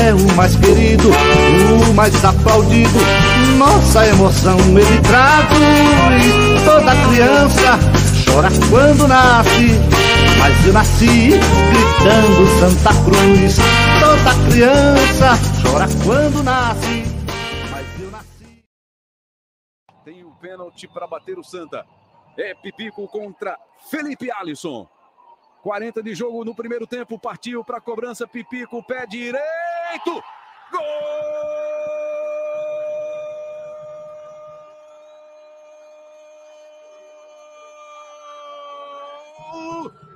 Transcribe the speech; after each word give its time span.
é 0.00 0.14
o 0.14 0.34
mais 0.34 0.56
querido, 0.56 1.10
o 1.10 1.94
mais 1.94 2.24
aplaudido. 2.24 2.98
Nossa 3.58 4.06
emoção 4.06 4.58
ele 4.58 5.00
traduz. 5.02 6.62
Toda 6.64 7.08
criança 7.08 7.78
chora 8.24 8.48
quando 8.70 9.06
nasce, 9.06 9.78
mas 10.38 10.66
eu 10.66 10.72
nasci 10.72 11.30
gritando 11.30 12.48
Santa 12.58 12.90
Cruz. 13.04 13.56
Toda 14.00 14.50
criança 14.50 15.38
chora 15.62 15.86
quando 16.04 16.42
nasce, 16.42 17.04
mas 17.70 18.00
eu 18.00 18.10
nasci. 18.10 18.64
Tem 20.04 20.24
o 20.24 20.28
um 20.28 20.34
pênalti 20.36 20.88
para 20.88 21.06
bater 21.06 21.38
o 21.38 21.44
Santa. 21.44 21.84
É 22.38 22.54
Pipico 22.54 23.06
contra 23.08 23.58
Felipe 23.90 24.30
Alisson. 24.30 24.88
40 25.60 26.02
de 26.02 26.14
jogo 26.14 26.44
no 26.44 26.54
primeiro 26.54 26.86
tempo, 26.86 27.18
partiu 27.18 27.64
para 27.64 27.78
a 27.78 27.80
cobrança, 27.80 28.26
Pipico, 28.26 28.82
pé 28.82 29.06
direito. 29.06 30.22
Gol! 30.70 31.40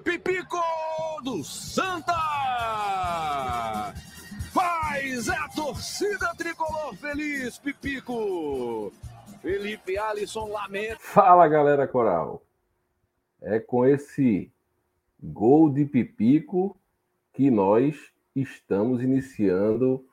Pipico 0.02 0.62
do 1.22 1.42
Santa! 1.42 2.14
Faz 4.52 5.28
a 5.28 5.48
torcida 5.48 6.32
tricolor 6.36 6.94
feliz, 6.96 7.58
Pipico! 7.58 8.92
Felipe 9.42 9.98
Alisson 9.98 10.48
lamenta. 10.48 10.96
Fala 11.00 11.48
galera 11.48 11.86
coral! 11.86 12.42
É 13.42 13.60
com 13.60 13.84
esse 13.84 14.53
Gol 15.32 15.70
de 15.70 15.86
Pipico 15.86 16.76
que 17.32 17.50
nós 17.50 17.96
estamos 18.36 19.02
iniciando 19.02 20.04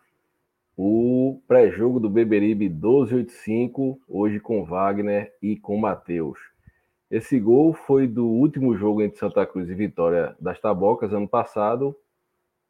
o 0.78 1.42
pré-jogo 1.46 2.00
do 2.00 2.10
Beberibe 2.10 2.70
1285, 2.70 4.00
hoje 4.08 4.40
com 4.40 4.64
Wagner 4.64 5.36
e 5.42 5.58
com 5.58 5.78
Matheus. 5.78 6.40
Esse 7.10 7.38
gol 7.42 7.74
foi 7.74 8.08
do 8.08 8.26
último 8.26 8.78
jogo 8.78 9.02
entre 9.02 9.20
Santa 9.20 9.46
Cruz 9.46 9.70
e 9.70 9.76
Vitória 9.76 10.34
das 10.40 10.62
Tabocas 10.62 11.12
ano 11.12 11.28
passado, 11.28 11.94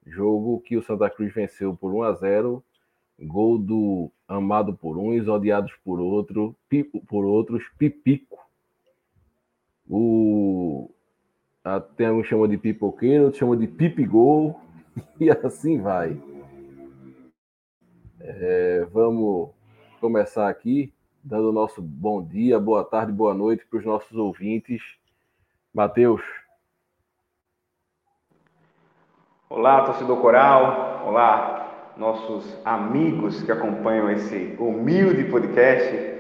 jogo 0.03 0.62
que 0.62 0.75
o 0.75 0.81
Santa 0.81 1.12
Cruz 1.12 1.31
venceu 1.31 1.78
por 1.78 1.94
1 1.94 2.02
a 2.02 2.14
0, 2.14 2.64
gol 3.19 3.59
do 3.59 4.12
amado 4.28 4.73
por 4.73 4.97
uns, 4.97 5.28
odiados 5.28 5.73
por 5.86 6.00
outro, 6.00 6.56
por 7.08 7.23
outros, 7.23 7.64
Pipico. 7.78 8.39
O 9.88 10.41
tem 11.80 12.08
alguns 12.08 12.28
chamam 12.28 12.48
de 12.48 12.58
pipoqueiro, 12.58 13.26
outros 13.26 13.40
chamam 13.40 13.56
de 13.56 13.68
pipigol, 13.68 14.59
e 15.20 15.30
assim 15.30 15.82
vai. 15.82 16.18
É, 18.20 18.86
vamos 18.92 19.50
começar 20.00 20.50
aqui, 20.50 20.94
dando 21.24 21.50
o 21.50 21.54
nosso 21.54 21.81
bom 21.81 22.24
dia, 22.24 22.60
boa 22.60 22.84
tarde, 22.84 23.12
boa 23.12 23.34
noite 23.34 23.66
para 23.66 23.80
os 23.80 23.86
nossos 23.86 24.18
ouvintes. 24.18 24.81
Matheus. 25.74 26.22
Olá, 29.50 29.86
torcedor 29.86 30.22
coral. 30.22 31.06
Olá, 31.08 31.94
nossos 31.98 32.58
amigos 32.66 33.44
que 33.44 33.52
acompanham 33.52 34.10
esse 34.12 34.56
humilde 34.60 35.26
podcast. 35.26 36.11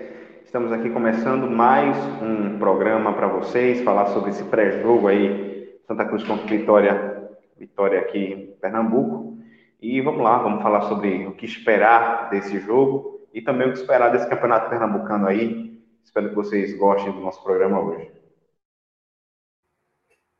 Estamos 0.51 0.73
aqui 0.73 0.89
começando 0.89 1.49
mais 1.49 1.95
um 2.21 2.59
programa 2.59 3.13
para 3.13 3.25
vocês, 3.25 3.79
falar 3.85 4.07
sobre 4.07 4.31
esse 4.31 4.43
pré-jogo 4.43 5.07
aí, 5.07 5.79
Santa 5.87 6.03
Cruz 6.03 6.25
contra 6.25 6.45
Vitória, 6.45 7.31
Vitória 7.57 8.01
aqui 8.01 8.17
em 8.19 8.51
Pernambuco. 8.57 9.37
E 9.81 10.01
vamos 10.01 10.21
lá, 10.21 10.39
vamos 10.39 10.61
falar 10.61 10.81
sobre 10.89 11.25
o 11.25 11.33
que 11.33 11.45
esperar 11.45 12.29
desse 12.29 12.59
jogo 12.59 13.25
e 13.33 13.41
também 13.41 13.69
o 13.69 13.71
que 13.71 13.79
esperar 13.79 14.11
desse 14.11 14.27
campeonato 14.27 14.69
pernambucano 14.69 15.25
aí. 15.25 15.81
Espero 16.03 16.27
que 16.27 16.35
vocês 16.35 16.77
gostem 16.77 17.13
do 17.13 17.21
nosso 17.21 17.41
programa 17.41 17.79
hoje. 17.79 18.11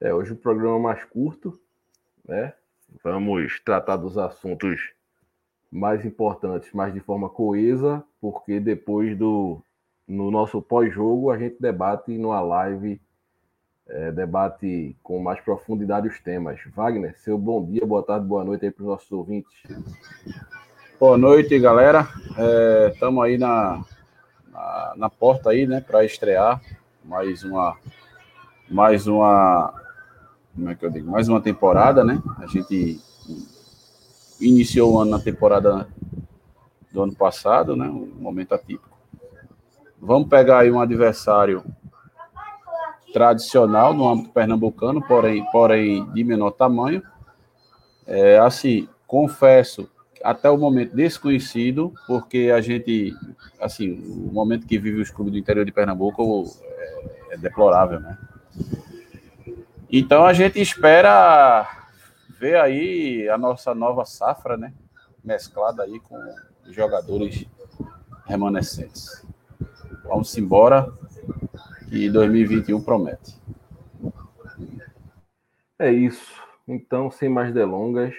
É, 0.02 0.14
hoje 0.14 0.34
o 0.34 0.38
programa 0.38 0.76
é 0.76 0.82
mais 0.82 1.06
curto, 1.06 1.58
né? 2.28 2.54
Vamos 3.02 3.62
tratar 3.62 3.96
dos 3.96 4.18
assuntos 4.18 4.92
mais 5.72 6.04
importantes, 6.04 6.70
mas 6.74 6.94
de 6.94 7.00
forma 7.00 7.30
coesa, 7.30 8.04
porque 8.20 8.60
depois 8.60 9.18
do 9.18 9.64
no 10.08 10.30
nosso 10.32 10.62
pós-jogo, 10.62 11.32
a 11.32 11.38
gente 11.38 11.56
debate 11.60 12.18
numa 12.18 12.42
live, 12.42 13.02
é, 13.88 14.12
debate 14.12 14.96
com 15.02 15.22
mais 15.22 15.40
profundidade 15.40 16.08
os 16.08 16.20
temas. 16.20 16.60
Wagner, 16.76 17.18
seu 17.20 17.38
bom 17.38 17.64
dia, 17.66 17.86
boa 17.86 18.04
tarde, 18.04 18.26
boa 18.26 18.44
noite 18.44 18.66
aí 18.66 18.72
para 18.72 18.84
os 18.84 18.90
nossos 18.90 19.12
ouvintes. 19.12 19.52
Boa 21.00 21.18
noite, 21.18 21.58
galera. 21.60 22.08
Estamos 22.94 23.24
é, 23.24 23.28
aí 23.28 23.38
na, 23.38 23.84
na, 24.52 24.94
na, 24.96 25.10
porta 25.10 25.50
aí, 25.50 25.66
né, 25.66 25.82
para 25.82 26.06
estrear 26.06 26.62
mais 27.04 27.44
uma, 27.44 27.76
mais 28.70 29.08
uma, 29.08 29.74
como 30.54 30.70
é 30.70 30.76
que 30.76 30.86
eu 30.86 30.92
digo, 30.92 31.10
mais 31.10 31.28
uma 31.28 31.42
temporada, 31.42 32.04
né? 32.04 32.22
A 32.38 32.46
gente 32.46 33.00
iniciou 34.40 34.94
o 34.94 35.00
ano 35.00 35.12
na 35.12 35.20
temporada 35.20 35.88
do 36.92 37.02
ano 37.02 37.16
passado, 37.16 37.76
né? 37.76 37.88
Um 37.88 38.14
momento 38.20 38.54
atípico. 38.54 38.91
Vamos 40.04 40.28
pegar 40.28 40.60
aí 40.60 40.72
um 40.72 40.82
adversário 40.82 41.64
tradicional 43.14 43.94
no 43.94 44.10
âmbito 44.10 44.32
pernambucano, 44.32 45.00
porém, 45.00 45.46
porém 45.52 46.12
de 46.12 46.24
menor 46.24 46.52
tamanho. 46.52 47.04
É, 48.08 48.40
assim, 48.40 48.90
confesso, 49.06 49.88
até 50.24 50.50
o 50.50 50.58
momento 50.58 50.96
desconhecido, 50.96 51.94
porque 52.08 52.52
a 52.54 52.62
gente, 52.62 53.14
assim, 53.60 53.92
o 53.92 54.34
momento 54.34 54.66
que 54.66 54.80
vive 54.80 55.00
os 55.00 55.12
clubes 55.12 55.34
do 55.34 55.40
interior 55.40 55.66
de 55.66 55.72
Pernambuco 55.72 56.46
é, 56.64 57.34
é 57.36 57.38
deplorável, 57.38 58.00
né? 58.00 58.18
Então 59.92 60.26
a 60.26 60.34
gente 60.34 60.60
espera 60.60 61.68
ver 62.40 62.56
aí 62.60 63.30
a 63.30 63.38
nossa 63.38 63.76
nova 63.76 64.04
safra, 64.04 64.58
né? 64.58 64.74
Mesclada 65.24 65.84
aí 65.84 66.00
com 66.00 66.18
jogadores 66.70 67.46
remanescentes. 68.26 69.24
Vamos 70.04 70.38
embora, 70.38 70.92
que 71.90 72.10
2021 72.10 72.82
promete. 72.82 73.36
É 75.78 75.92
isso. 75.92 76.42
Então, 76.68 77.10
sem 77.10 77.28
mais 77.28 77.54
delongas, 77.54 78.14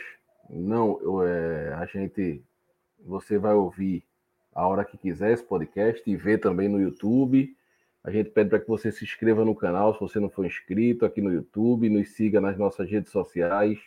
não, 0.51 1.01
eu, 1.01 1.23
é, 1.23 1.73
a 1.75 1.87
gente, 1.87 2.43
você 3.05 3.39
vai 3.39 3.55
ouvir 3.55 4.05
a 4.55 4.67
hora 4.67 4.85
que 4.85 4.99
quiser 4.99 5.33
esse 5.33 5.43
podcast 5.43 6.03
e 6.09 6.17
ver 6.17 6.39
também 6.39 6.69
no 6.69 6.81
YouTube. 6.81 7.57
A 8.05 8.11
gente 8.11 8.31
pede 8.31 8.51
para 8.51 8.59
que 8.59 8.69
você 8.69 8.91
se 8.91 9.05
inscreva 9.05 9.45
no 9.45 9.55
canal, 9.55 9.95
se 9.95 10.01
você 10.01 10.19
não 10.19 10.29
for 10.29 10.45
inscrito 10.45 11.07
aqui 11.07 11.21
no 11.21 11.33
YouTube, 11.33 11.89
nos 11.89 12.11
siga 12.11 12.41
nas 12.41 12.59
nossas 12.59 12.91
redes 12.91 13.13
sociais 13.13 13.79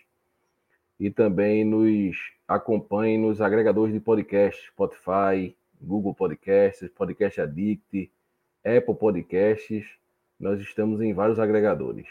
e 1.00 1.12
também 1.12 1.66
nos 1.66 2.16
acompanhe 2.48 3.18
nos 3.18 3.42
agregadores 3.42 3.94
de 3.94 4.00
podcast, 4.00 4.68
Spotify, 4.68 5.56
Google 5.86 6.16
Podcasts, 6.16 6.90
Podcast 6.90 7.40
Addict, 7.40 8.12
Apple 8.64 8.96
Podcasts. 8.96 9.86
Nós 10.40 10.60
estamos 10.60 11.00
em 11.00 11.14
vários 11.14 11.40
agregadores. 11.40 12.08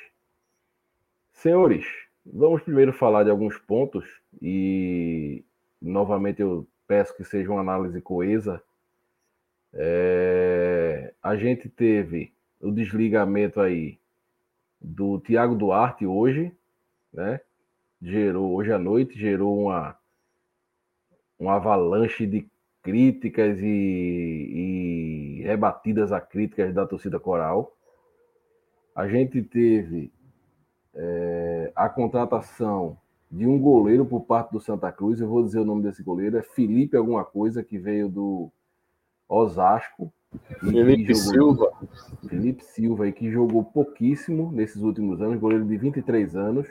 Senhores, 1.32 1.84
vamos 2.24 2.62
primeiro 2.62 2.92
falar 2.92 3.24
de 3.24 3.30
alguns 3.30 3.58
pontos 3.58 4.04
e 4.40 5.44
novamente 5.82 6.40
eu 6.40 6.66
peço 6.86 7.16
que 7.16 7.24
seja 7.24 7.50
uma 7.50 7.60
análise 7.60 8.00
coesa. 8.00 8.62
É... 9.72 11.12
a 11.20 11.34
gente 11.34 11.68
teve 11.68 12.32
o 12.60 12.70
desligamento 12.70 13.60
aí 13.60 13.98
do 14.80 15.18
Tiago 15.18 15.56
Duarte 15.56 16.06
hoje, 16.06 16.52
né? 17.12 17.40
Gerou 18.00 18.54
hoje 18.54 18.72
à 18.72 18.78
noite, 18.78 19.18
gerou 19.18 19.64
uma, 19.64 19.98
uma 21.38 21.56
avalanche 21.56 22.26
de 22.26 22.46
críticas 22.84 23.58
e, 23.60 25.40
e 25.40 25.42
rebatidas 25.42 26.12
a 26.12 26.20
críticas 26.20 26.72
da 26.72 26.86
torcida 26.86 27.18
coral. 27.18 27.74
A 28.94 29.08
gente 29.08 29.42
teve 29.42 30.12
é, 30.94 31.72
a 31.74 31.88
contratação 31.88 32.98
de 33.30 33.46
um 33.46 33.58
goleiro 33.58 34.04
por 34.04 34.20
parte 34.20 34.52
do 34.52 34.60
Santa 34.60 34.92
Cruz. 34.92 35.18
Eu 35.18 35.28
vou 35.28 35.42
dizer 35.42 35.60
o 35.60 35.64
nome 35.64 35.82
desse 35.82 36.02
goleiro, 36.02 36.36
é 36.36 36.42
Felipe 36.42 36.96
alguma 36.96 37.24
coisa, 37.24 37.64
que 37.64 37.78
veio 37.78 38.08
do 38.08 38.52
Osasco. 39.26 40.12
Felipe 40.60 41.14
Silva. 41.14 41.72
Felipe 42.28 42.64
Silva, 42.64 43.04
aí, 43.04 43.12
que 43.12 43.30
jogou 43.30 43.64
pouquíssimo 43.64 44.52
nesses 44.52 44.82
últimos 44.82 45.22
anos, 45.22 45.40
goleiro 45.40 45.64
de 45.64 45.76
23 45.76 46.36
anos. 46.36 46.68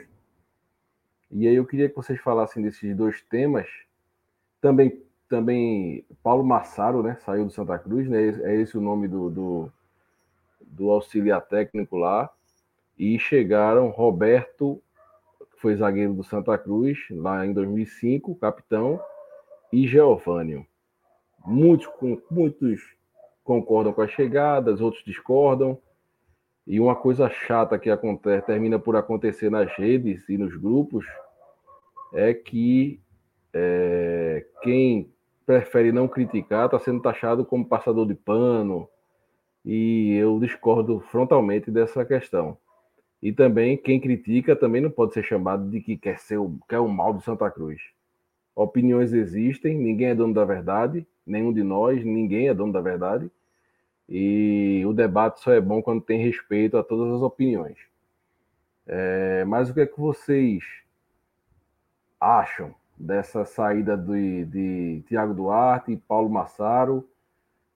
E 1.30 1.48
aí 1.48 1.56
eu 1.56 1.66
queria 1.66 1.88
que 1.88 1.96
vocês 1.96 2.20
falassem 2.20 2.62
desses 2.62 2.96
dois 2.96 3.20
temas. 3.22 3.66
Também, 4.60 5.02
também 5.34 6.04
Paulo 6.22 6.44
Massaro, 6.44 7.02
né? 7.02 7.18
Saiu 7.24 7.44
do 7.44 7.50
Santa 7.50 7.76
Cruz, 7.76 8.08
né? 8.08 8.20
É 8.44 8.54
esse 8.54 8.78
o 8.78 8.80
nome 8.80 9.08
do, 9.08 9.28
do, 9.28 9.72
do 10.60 10.90
auxiliar 10.92 11.40
técnico 11.42 11.96
lá. 11.96 12.30
E 12.96 13.18
chegaram 13.18 13.88
Roberto, 13.88 14.80
que 15.50 15.60
foi 15.60 15.74
zagueiro 15.74 16.14
do 16.14 16.22
Santa 16.22 16.56
Cruz, 16.56 16.98
lá 17.10 17.44
em 17.44 17.52
2005, 17.52 18.36
capitão, 18.36 19.00
e 19.72 19.88
Geovânio. 19.88 20.64
Muitos, 21.44 21.88
muitos 22.30 22.80
concordam 23.42 23.92
com 23.92 24.02
as 24.02 24.12
chegadas, 24.12 24.80
outros 24.80 25.02
discordam. 25.04 25.76
E 26.64 26.78
uma 26.78 26.94
coisa 26.94 27.28
chata 27.28 27.76
que 27.76 27.90
acontece, 27.90 28.46
termina 28.46 28.78
por 28.78 28.94
acontecer 28.94 29.50
nas 29.50 29.72
redes 29.72 30.28
e 30.28 30.38
nos 30.38 30.56
grupos 30.56 31.04
é 32.12 32.32
que 32.32 33.00
é, 33.52 34.46
quem 34.62 35.12
prefere 35.46 35.92
não 35.92 36.08
criticar 36.08 36.66
está 36.66 36.78
sendo 36.78 37.02
taxado 37.02 37.44
como 37.44 37.66
passador 37.66 38.06
de 38.06 38.14
pano, 38.14 38.88
e 39.64 40.14
eu 40.14 40.38
discordo 40.38 41.00
frontalmente 41.00 41.70
dessa 41.70 42.04
questão. 42.04 42.56
E 43.22 43.32
também 43.32 43.76
quem 43.76 43.98
critica 43.98 44.54
também 44.54 44.82
não 44.82 44.90
pode 44.90 45.14
ser 45.14 45.22
chamado 45.22 45.70
de 45.70 45.80
que 45.80 45.96
quer 45.96 46.18
ser 46.18 46.36
o, 46.36 46.58
quer 46.68 46.78
o 46.78 46.88
mal 46.88 47.14
do 47.14 47.22
Santa 47.22 47.50
Cruz. 47.50 47.80
Opiniões 48.54 49.12
existem, 49.12 49.76
ninguém 49.78 50.08
é 50.08 50.14
dono 50.14 50.34
da 50.34 50.44
verdade, 50.44 51.06
nenhum 51.26 51.52
de 51.52 51.62
nós, 51.62 52.04
ninguém 52.04 52.48
é 52.48 52.54
dono 52.54 52.72
da 52.72 52.80
verdade. 52.80 53.30
E 54.06 54.82
o 54.86 54.92
debate 54.92 55.40
só 55.40 55.52
é 55.52 55.60
bom 55.60 55.80
quando 55.80 56.02
tem 56.02 56.20
respeito 56.20 56.76
a 56.76 56.84
todas 56.84 57.14
as 57.14 57.22
opiniões. 57.22 57.78
É, 58.86 59.44
mas 59.46 59.70
o 59.70 59.74
que 59.74 59.80
é 59.80 59.86
que 59.86 59.98
vocês 59.98 60.62
acham 62.20 62.74
dessa 62.96 63.44
saída 63.44 63.96
de, 63.96 64.44
de 64.46 65.04
Tiago 65.06 65.34
Duarte 65.34 65.92
e 65.92 65.96
Paulo 65.96 66.30
Massaro, 66.30 67.08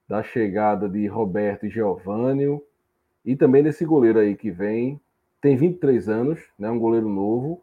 da 0.08 0.22
chegada 0.22 0.88
de 0.88 1.06
Roberto 1.06 1.66
e 1.66 1.70
Giovânio, 1.70 2.64
e 3.24 3.36
também 3.36 3.62
desse 3.62 3.84
goleiro 3.84 4.18
aí 4.18 4.36
que 4.36 4.50
vem, 4.50 5.00
tem 5.40 5.56
23 5.56 6.08
anos, 6.08 6.40
né, 6.58 6.70
um 6.70 6.78
goleiro 6.78 7.08
novo, 7.08 7.62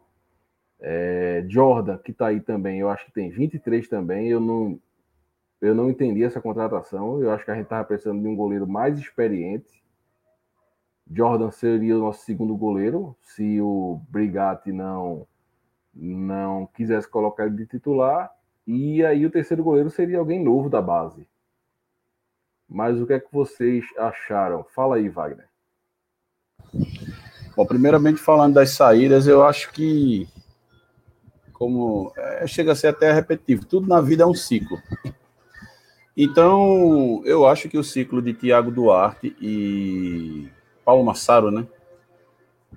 é, 0.80 1.44
Jordan, 1.48 1.98
que 1.98 2.12
está 2.12 2.28
aí 2.28 2.40
também, 2.40 2.80
eu 2.80 2.88
acho 2.88 3.06
que 3.06 3.12
tem 3.12 3.30
23 3.30 3.88
também, 3.88 4.28
eu 4.28 4.40
não, 4.40 4.78
eu 5.60 5.74
não 5.74 5.90
entendi 5.90 6.22
essa 6.22 6.40
contratação, 6.40 7.20
eu 7.20 7.30
acho 7.32 7.44
que 7.44 7.50
a 7.50 7.54
gente 7.54 7.64
estava 7.64 7.84
precisando 7.84 8.22
de 8.22 8.28
um 8.28 8.36
goleiro 8.36 8.66
mais 8.66 8.98
experiente, 8.98 9.82
Jordan 11.10 11.50
seria 11.50 11.96
o 11.96 12.00
nosso 12.00 12.24
segundo 12.24 12.56
goleiro, 12.56 13.16
se 13.22 13.60
o 13.60 14.00
Brigatti 14.08 14.72
não 14.72 15.26
não 15.96 16.66
quisesse 16.66 17.08
colocar 17.08 17.46
ele 17.46 17.56
de 17.56 17.66
titular, 17.66 18.30
e 18.66 19.04
aí 19.04 19.24
o 19.24 19.30
terceiro 19.30 19.64
goleiro 19.64 19.90
seria 19.90 20.18
alguém 20.18 20.42
novo 20.42 20.68
da 20.68 20.82
base. 20.82 21.26
Mas 22.68 23.00
o 23.00 23.06
que 23.06 23.14
é 23.14 23.20
que 23.20 23.32
vocês 23.32 23.84
acharam? 23.96 24.64
Fala 24.74 24.96
aí, 24.96 25.08
Wagner. 25.08 25.48
Bom, 27.56 27.64
primeiramente 27.64 28.20
falando 28.20 28.54
das 28.54 28.70
saídas, 28.70 29.26
eu 29.26 29.44
acho 29.44 29.72
que 29.72 30.28
como 31.52 32.12
é, 32.16 32.46
chega 32.46 32.72
a 32.72 32.76
ser 32.76 32.88
até 32.88 33.10
repetitivo, 33.12 33.64
tudo 33.64 33.88
na 33.88 34.00
vida 34.00 34.24
é 34.24 34.26
um 34.26 34.34
ciclo. 34.34 34.78
Então, 36.14 37.22
eu 37.24 37.46
acho 37.46 37.68
que 37.68 37.78
o 37.78 37.84
ciclo 37.84 38.20
de 38.20 38.34
Tiago 38.34 38.70
Duarte 38.70 39.34
e 39.40 40.48
Paulo 40.84 41.04
Massaro, 41.04 41.50
né? 41.50 41.66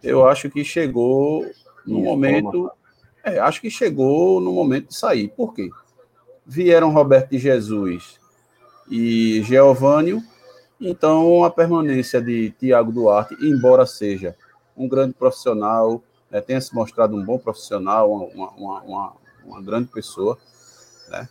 Eu 0.02 0.28
acho 0.28 0.50
que 0.50 0.64
chegou 0.64 1.46
no 1.86 2.00
momento 2.00 2.72
é, 3.36 3.40
acho 3.40 3.62
que 3.62 3.70
chegou 3.70 4.40
no 4.42 4.52
momento 4.52 4.90
de 4.90 4.96
sair. 4.96 5.30
Por 5.30 5.54
quê? 5.54 5.70
Vieram 6.46 6.92
Roberto 6.92 7.32
de 7.32 7.38
Jesus 7.38 8.20
e 8.90 9.44
Geovânio, 9.44 10.24
então 10.82 11.44
a 11.44 11.52
permanência 11.52 12.22
de 12.22 12.52
Tiago 12.52 12.92
Duarte, 12.92 13.36
embora 13.40 13.86
seja 13.86 14.36
um 14.76 14.88
grande 14.88 15.14
profissional, 15.14 16.02
né, 16.32 16.42
tenha 16.42 16.60
se 16.60 16.74
mostrado 16.74 17.16
um 17.16 17.24
bom 17.24 17.38
profissional, 17.38 18.12
uma, 18.12 18.50
uma, 18.50 18.82
uma, 18.82 19.14
uma 19.46 19.62
grande 19.62 19.90
pessoa, 19.90 20.38
né? 21.10 21.30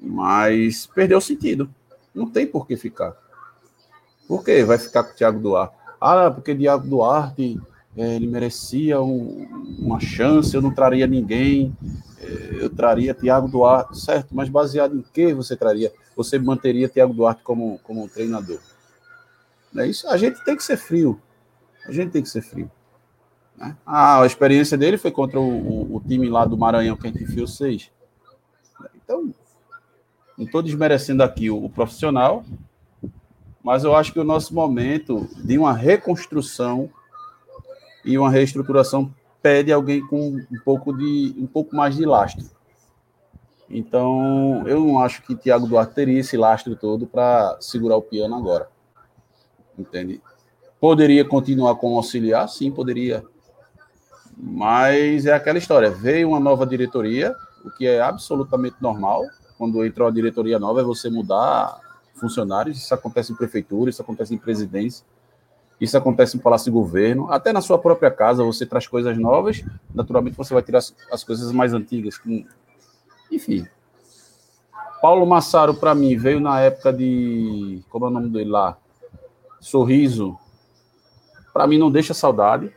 mas 0.00 0.86
perdeu 0.86 1.18
o 1.18 1.22
sentido. 1.22 1.68
Não 2.14 2.28
tem 2.28 2.46
por 2.46 2.66
que 2.66 2.76
ficar. 2.76 3.14
Por 4.26 4.44
que 4.44 4.64
vai 4.64 4.78
ficar 4.78 5.04
com 5.04 5.12
o 5.12 5.14
Tiago 5.14 5.38
Duarte? 5.38 5.76
Ah, 6.00 6.30
porque 6.30 6.54
Tiago 6.54 6.86
Duarte 6.86 7.60
ele 7.96 8.26
merecia 8.26 9.00
um, 9.00 9.46
uma 9.78 9.98
chance, 9.98 10.54
eu 10.54 10.60
não 10.60 10.70
traria 10.70 11.06
ninguém, 11.06 11.74
é, 12.20 12.64
eu 12.64 12.68
traria 12.68 13.14
Tiago 13.14 13.48
Duarte, 13.48 13.98
certo, 13.98 14.34
mas 14.34 14.48
baseado 14.48 14.98
em 14.98 15.04
que 15.12 15.32
você 15.32 15.56
traria? 15.56 15.92
Você 16.14 16.38
manteria 16.38 16.88
Tiago 16.88 17.14
Duarte 17.14 17.42
como, 17.42 17.78
como 17.82 18.08
treinador? 18.08 18.60
É 19.76 19.86
isso, 19.86 20.06
a 20.08 20.16
gente 20.16 20.44
tem 20.44 20.56
que 20.56 20.64
ser 20.64 20.76
frio, 20.76 21.20
a 21.86 21.92
gente 21.92 22.10
tem 22.10 22.22
que 22.22 22.28
ser 22.28 22.42
frio. 22.42 22.70
Né? 23.56 23.74
Ah, 23.86 24.22
a 24.22 24.26
experiência 24.26 24.76
dele 24.76 24.98
foi 24.98 25.10
contra 25.10 25.40
o, 25.40 25.48
o, 25.48 25.96
o 25.96 26.00
time 26.00 26.28
lá 26.28 26.44
do 26.44 26.56
Maranhão, 26.56 26.96
que 26.96 27.06
a 27.06 27.10
gente 27.10 27.24
enfiou 27.24 27.46
seis. 27.46 27.90
Então, 28.94 29.32
não 30.36 30.44
estou 30.44 30.62
desmerecendo 30.62 31.22
aqui 31.22 31.48
o, 31.50 31.64
o 31.64 31.70
profissional, 31.70 32.44
mas 33.64 33.84
eu 33.84 33.96
acho 33.96 34.12
que 34.12 34.20
o 34.20 34.24
nosso 34.24 34.54
momento 34.54 35.26
de 35.42 35.56
uma 35.56 35.72
reconstrução 35.72 36.90
e 38.06 38.16
uma 38.16 38.30
reestruturação 38.30 39.12
pede 39.42 39.72
alguém 39.72 40.00
com 40.06 40.36
um 40.50 40.58
pouco 40.64 40.96
de 40.96 41.34
um 41.36 41.46
pouco 41.46 41.74
mais 41.76 41.96
de 41.96 42.06
lastro. 42.06 42.46
Então, 43.68 44.62
eu 44.66 44.80
não 44.80 45.00
acho 45.00 45.22
que 45.22 45.34
Thiago 45.34 45.66
Duarte 45.66 45.94
teria 45.94 46.20
esse 46.20 46.36
lastro 46.36 46.76
todo 46.76 47.06
para 47.06 47.56
segurar 47.60 47.96
o 47.96 48.02
piano 48.02 48.36
agora. 48.36 48.68
Entende? 49.76 50.22
Poderia 50.80 51.24
continuar 51.24 51.74
como 51.76 51.96
auxiliar? 51.96 52.48
Sim, 52.48 52.70
poderia. 52.70 53.24
Mas 54.36 55.26
é 55.26 55.32
aquela 55.32 55.58
história. 55.58 55.90
Veio 55.90 56.28
uma 56.28 56.40
nova 56.40 56.64
diretoria, 56.64 57.34
o 57.64 57.70
que 57.70 57.86
é 57.86 58.00
absolutamente 58.00 58.76
normal. 58.80 59.24
Quando 59.58 59.84
entra 59.84 60.04
uma 60.04 60.12
diretoria 60.12 60.58
nova, 60.58 60.80
é 60.80 60.84
você 60.84 61.10
mudar 61.10 61.80
funcionários. 62.14 62.78
Isso 62.78 62.94
acontece 62.94 63.32
em 63.32 63.36
prefeitura, 63.36 63.90
isso 63.90 64.00
acontece 64.00 64.34
em 64.34 64.38
presidência. 64.38 65.04
Isso 65.80 65.96
acontece 65.96 66.36
no 66.36 66.42
Palácio 66.42 66.66
de 66.66 66.70
Governo, 66.70 67.30
até 67.30 67.52
na 67.52 67.60
sua 67.60 67.78
própria 67.78 68.10
casa 68.10 68.42
você 68.42 68.64
traz 68.64 68.86
coisas 68.86 69.16
novas, 69.18 69.62
naturalmente 69.94 70.36
você 70.36 70.54
vai 70.54 70.62
tirar 70.62 70.78
as, 70.78 70.94
as 71.12 71.22
coisas 71.22 71.52
mais 71.52 71.74
antigas. 71.74 72.18
Enfim. 73.30 73.66
Paulo 75.02 75.26
Massaro, 75.26 75.74
para 75.74 75.94
mim, 75.94 76.16
veio 76.16 76.40
na 76.40 76.60
época 76.60 76.92
de. 76.92 77.82
Como 77.90 78.06
é 78.06 78.08
o 78.08 78.10
nome 78.10 78.30
dele 78.30 78.50
lá? 78.50 78.78
Sorriso. 79.60 80.38
Para 81.52 81.66
mim, 81.66 81.76
não 81.76 81.90
deixa 81.90 82.14
saudade. 82.14 82.72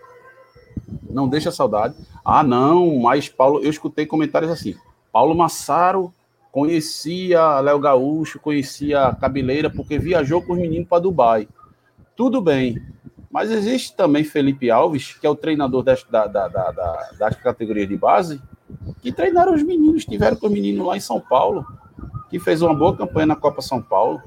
Não 1.10 1.28
deixa 1.28 1.52
saudade. 1.52 1.96
Ah, 2.24 2.44
não, 2.44 3.00
mas 3.00 3.30
Paulo. 3.30 3.64
Eu 3.64 3.70
escutei 3.70 4.06
comentários 4.06 4.52
assim. 4.52 4.76
Paulo 5.12 5.34
Massaro 5.34 6.14
conhecia 6.52 7.60
Léo 7.62 7.80
Gaúcho, 7.80 8.40
conhecia 8.40 9.16
Cabeleira, 9.20 9.70
porque 9.70 9.98
viajou 9.98 10.42
com 10.42 10.54
os 10.54 10.60
meninos 10.60 10.88
para 10.90 11.00
Dubai 11.00 11.48
tudo 12.20 12.42
bem. 12.42 12.86
Mas 13.32 13.50
existe 13.50 13.96
também 13.96 14.26
Felipe 14.26 14.70
Alves, 14.70 15.14
que 15.14 15.26
é 15.26 15.30
o 15.30 15.36
treinador 15.36 15.82
das, 15.82 16.04
da, 16.04 16.28
da, 16.28 16.50
da, 16.50 17.10
das 17.18 17.36
categorias 17.38 17.88
de 17.88 17.96
base, 17.96 18.42
que 19.02 19.10
treinaram 19.10 19.54
os 19.54 19.64
meninos, 19.64 20.04
tiveram 20.04 20.36
com 20.36 20.48
os 20.48 20.52
meninos 20.52 20.86
lá 20.86 20.98
em 20.98 21.00
São 21.00 21.22
Paulo, 21.22 21.66
que 22.30 22.38
fez 22.38 22.62
uma 22.62 22.76
boa 22.76 22.94
campanha 22.94 23.28
na 23.28 23.38
Copa 23.38 23.62
São 23.62 23.82
Paulo. 23.82 24.22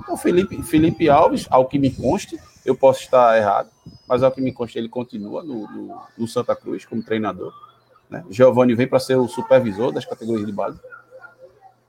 Então, 0.00 0.18
Felipe, 0.18 0.62
Felipe 0.62 1.08
Alves, 1.08 1.46
ao 1.48 1.64
que 1.64 1.78
me 1.78 1.90
conste, 1.90 2.38
eu 2.62 2.76
posso 2.76 3.00
estar 3.00 3.38
errado, 3.38 3.70
mas 4.06 4.22
ao 4.22 4.30
que 4.30 4.42
me 4.42 4.52
conste, 4.52 4.76
ele 4.76 4.90
continua 4.90 5.42
no, 5.42 5.66
no, 5.66 5.96
no 6.18 6.28
Santa 6.28 6.54
Cruz 6.54 6.84
como 6.84 7.02
treinador. 7.02 7.54
Né? 8.10 8.22
Giovanni 8.28 8.74
vem 8.74 8.86
para 8.86 9.00
ser 9.00 9.16
o 9.16 9.26
supervisor 9.26 9.92
das 9.92 10.04
categorias 10.04 10.44
de 10.44 10.52
base. 10.52 10.78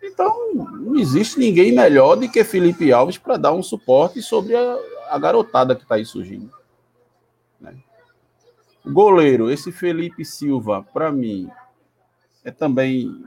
Então, 0.02 0.54
não 0.54 0.96
existe 0.96 1.40
ninguém 1.40 1.74
melhor 1.74 2.16
do 2.16 2.30
que 2.30 2.44
Felipe 2.46 2.94
Alves 2.94 3.18
para 3.18 3.36
dar 3.36 3.52
um 3.52 3.64
suporte 3.64 4.22
sobre 4.22 4.56
a, 4.56 4.78
a 5.14 5.20
garotada 5.20 5.76
que 5.76 5.84
está 5.84 5.94
aí 5.96 6.06
surgindo. 6.06 6.50
Né? 7.62 7.76
Goleiro, 8.84 9.52
esse 9.52 9.72
Felipe 9.72 10.26
Silva, 10.26 10.82
para 10.82 11.12
mim, 11.12 11.48
é 12.44 12.50
também. 12.50 13.24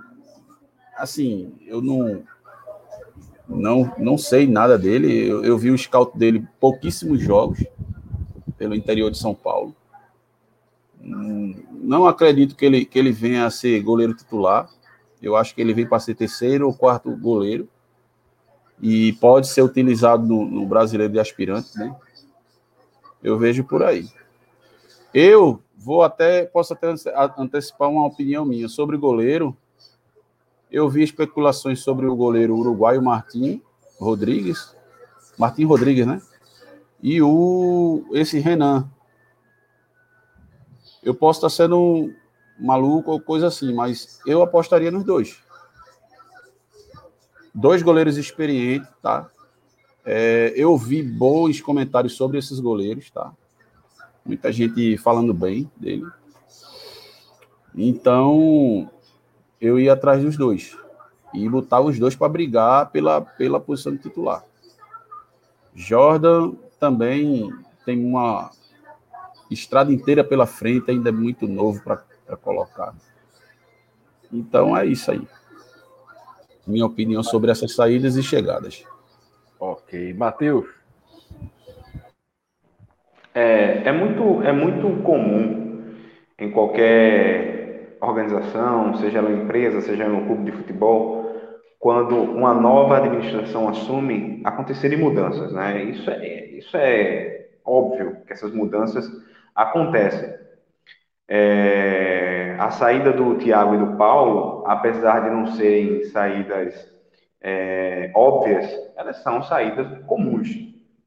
Assim, 0.96 1.54
eu 1.64 1.80
não. 1.80 2.24
Não, 3.48 3.94
não 3.96 4.18
sei 4.18 4.48
nada 4.48 4.76
dele. 4.76 5.28
Eu, 5.28 5.44
eu 5.44 5.56
vi 5.56 5.70
o 5.70 5.78
scout 5.78 6.18
dele 6.18 6.44
pouquíssimos 6.58 7.20
jogos 7.20 7.64
pelo 8.58 8.74
interior 8.74 9.08
de 9.08 9.18
São 9.18 9.32
Paulo. 9.32 9.72
Não 11.00 12.04
acredito 12.04 12.56
que 12.56 12.64
ele, 12.64 12.84
que 12.84 12.98
ele 12.98 13.12
venha 13.12 13.46
a 13.46 13.50
ser 13.50 13.80
goleiro 13.80 14.12
titular. 14.12 14.68
Eu 15.22 15.36
acho 15.36 15.54
que 15.54 15.60
ele 15.60 15.72
vem 15.72 15.86
para 15.86 16.00
ser 16.00 16.16
terceiro 16.16 16.66
ou 16.66 16.74
quarto 16.74 17.16
goleiro. 17.16 17.68
E 18.80 19.14
pode 19.14 19.48
ser 19.48 19.62
utilizado 19.62 20.26
no, 20.26 20.44
no 20.44 20.66
brasileiro 20.66 21.12
de 21.12 21.18
aspirante, 21.18 21.76
né? 21.78 21.94
Eu 23.22 23.38
vejo 23.38 23.64
por 23.64 23.82
aí. 23.82 24.08
Eu 25.12 25.62
vou 25.76 26.02
até, 26.02 26.44
posso 26.44 26.72
até 26.72 26.94
antecipar 27.38 27.88
uma 27.88 28.06
opinião 28.06 28.44
minha 28.44 28.68
sobre 28.68 28.96
goleiro. 28.96 29.56
Eu 30.70 30.88
vi 30.88 31.02
especulações 31.02 31.80
sobre 31.80 32.06
o 32.06 32.14
goleiro 32.16 32.56
uruguaio 32.56 33.02
Martim 33.02 33.62
Rodrigues, 33.98 34.76
Martim 35.38 35.64
Rodrigues, 35.64 36.06
né? 36.06 36.20
E 37.02 37.22
o 37.22 38.04
esse 38.12 38.38
Renan. 38.38 38.88
Eu 41.02 41.14
posso 41.14 41.38
estar 41.38 41.50
sendo 41.50 42.12
maluco 42.58 43.12
ou 43.12 43.20
coisa 43.20 43.46
assim, 43.46 43.72
mas 43.72 44.20
eu 44.26 44.42
apostaria 44.42 44.90
nos 44.90 45.04
dois. 45.04 45.40
Dois 47.58 47.82
goleiros 47.82 48.18
experientes, 48.18 48.86
tá? 49.00 49.30
É, 50.04 50.52
eu 50.54 50.76
vi 50.76 51.02
bons 51.02 51.58
comentários 51.58 52.12
sobre 52.12 52.36
esses 52.36 52.60
goleiros, 52.60 53.10
tá? 53.10 53.32
Muita 54.22 54.52
gente 54.52 54.98
falando 54.98 55.32
bem 55.32 55.70
dele. 55.74 56.06
Então, 57.74 58.90
eu 59.58 59.80
ia 59.80 59.94
atrás 59.94 60.22
dos 60.22 60.36
dois. 60.36 60.76
E 61.32 61.48
botar 61.48 61.80
os 61.80 61.98
dois 61.98 62.14
para 62.14 62.28
brigar 62.28 62.90
pela, 62.90 63.22
pela 63.22 63.58
posição 63.58 63.92
de 63.92 64.02
titular. 64.02 64.44
Jordan 65.74 66.52
também 66.78 67.50
tem 67.86 68.04
uma 68.04 68.50
estrada 69.50 69.90
inteira 69.90 70.22
pela 70.22 70.44
frente, 70.44 70.90
ainda 70.90 71.08
é 71.08 71.12
muito 71.12 71.48
novo 71.48 71.82
para 71.82 72.36
colocar. 72.36 72.94
Então 74.30 74.76
é 74.76 74.84
isso 74.84 75.10
aí. 75.10 75.26
Minha 76.66 76.86
opinião 76.86 77.22
sobre 77.22 77.50
essas 77.50 77.74
saídas 77.74 78.16
e 78.16 78.22
chegadas. 78.22 78.84
Ok. 79.58 80.12
Matheus? 80.14 80.66
É, 83.34 83.82
é, 83.88 83.92
muito, 83.92 84.42
é 84.42 84.52
muito 84.52 85.02
comum 85.02 85.84
em 86.38 86.50
qualquer 86.50 87.96
organização, 88.00 88.94
seja 88.96 89.18
ela 89.18 89.30
empresa, 89.30 89.80
seja 89.80 90.04
ela 90.04 90.16
um 90.16 90.26
clube 90.26 90.50
de 90.50 90.56
futebol, 90.56 91.34
quando 91.78 92.16
uma 92.16 92.54
nova 92.54 92.96
administração 92.96 93.68
assume, 93.68 94.40
acontecerem 94.44 94.98
mudanças. 94.98 95.52
Né? 95.52 95.84
Isso, 95.84 96.10
é, 96.10 96.46
isso 96.46 96.76
é 96.76 97.48
óbvio 97.64 98.18
que 98.26 98.32
essas 98.32 98.52
mudanças 98.52 99.06
acontecem. 99.54 100.34
É, 101.28 102.25
a 102.58 102.70
saída 102.70 103.12
do 103.12 103.36
Tiago 103.38 103.74
e 103.74 103.78
do 103.78 103.96
Paulo, 103.96 104.64
apesar 104.66 105.20
de 105.20 105.30
não 105.30 105.46
serem 105.48 106.04
saídas 106.04 106.96
é, 107.40 108.10
óbvias, 108.14 108.68
elas 108.96 109.22
são 109.22 109.42
saídas 109.42 109.86
comuns, 110.06 110.48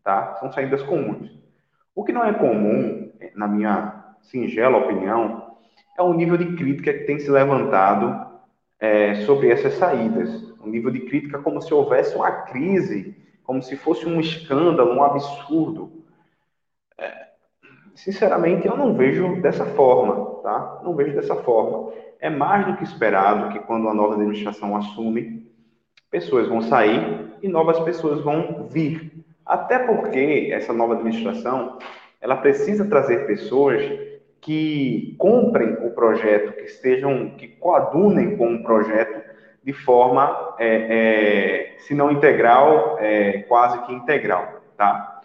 tá? 0.03 0.35
São 0.39 0.51
saídas 0.51 0.81
comuns. 0.83 1.29
O 1.93 2.03
que 2.03 2.13
não 2.13 2.23
é 2.23 2.33
comum, 2.33 3.11
na 3.35 3.47
minha 3.47 4.15
singela 4.21 4.77
opinião, 4.77 5.55
é 5.97 6.01
o 6.01 6.13
nível 6.13 6.37
de 6.37 6.55
crítica 6.55 6.93
que 6.93 7.03
tem 7.03 7.19
se 7.19 7.29
levantado 7.29 8.27
é, 8.79 9.15
sobre 9.25 9.49
essas 9.51 9.73
saídas. 9.73 10.29
Um 10.63 10.69
nível 10.69 10.91
de 10.91 11.01
crítica 11.01 11.39
como 11.39 11.61
se 11.61 11.73
houvesse 11.73 12.15
uma 12.15 12.31
crise, 12.43 13.15
como 13.43 13.61
se 13.61 13.75
fosse 13.75 14.05
um 14.05 14.19
escândalo, 14.19 14.93
um 14.93 15.03
absurdo. 15.03 16.05
É, 16.97 17.28
sinceramente, 18.03 18.67
eu 18.67 18.77
não 18.77 18.93
vejo 18.93 19.41
dessa 19.41 19.65
forma, 19.65 20.41
tá? 20.41 20.81
Não 20.83 20.95
vejo 20.95 21.13
dessa 21.13 21.35
forma. 21.35 21.91
É 22.19 22.29
mais 22.29 22.65
do 22.65 22.77
que 22.77 22.83
esperado 22.83 23.51
que 23.51 23.59
quando 23.59 23.87
a 23.87 23.93
nova 23.93 24.15
administração 24.15 24.75
assume, 24.75 25.49
pessoas 26.09 26.47
vão 26.47 26.61
sair 26.61 27.33
e 27.41 27.47
novas 27.47 27.79
pessoas 27.79 28.21
vão 28.21 28.67
vir. 28.69 29.11
Até 29.45 29.79
porque 29.79 30.49
essa 30.51 30.71
nova 30.71 30.93
administração, 30.93 31.77
ela 32.21 32.37
precisa 32.37 32.85
trazer 32.85 33.25
pessoas 33.25 33.83
que 34.41 35.15
comprem 35.17 35.73
o 35.85 35.91
projeto, 35.91 36.53
que 36.53 36.63
estejam, 36.63 37.31
que 37.31 37.47
coadunem 37.47 38.37
com 38.37 38.55
o 38.55 38.63
projeto 38.63 39.29
de 39.63 39.73
forma, 39.73 40.55
é, 40.57 40.67
é, 40.67 41.79
se 41.79 41.93
não 41.93 42.11
integral, 42.11 42.97
é, 42.99 43.39
quase 43.39 43.79
que 43.85 43.93
integral, 43.93 44.61
tá? 44.77 45.18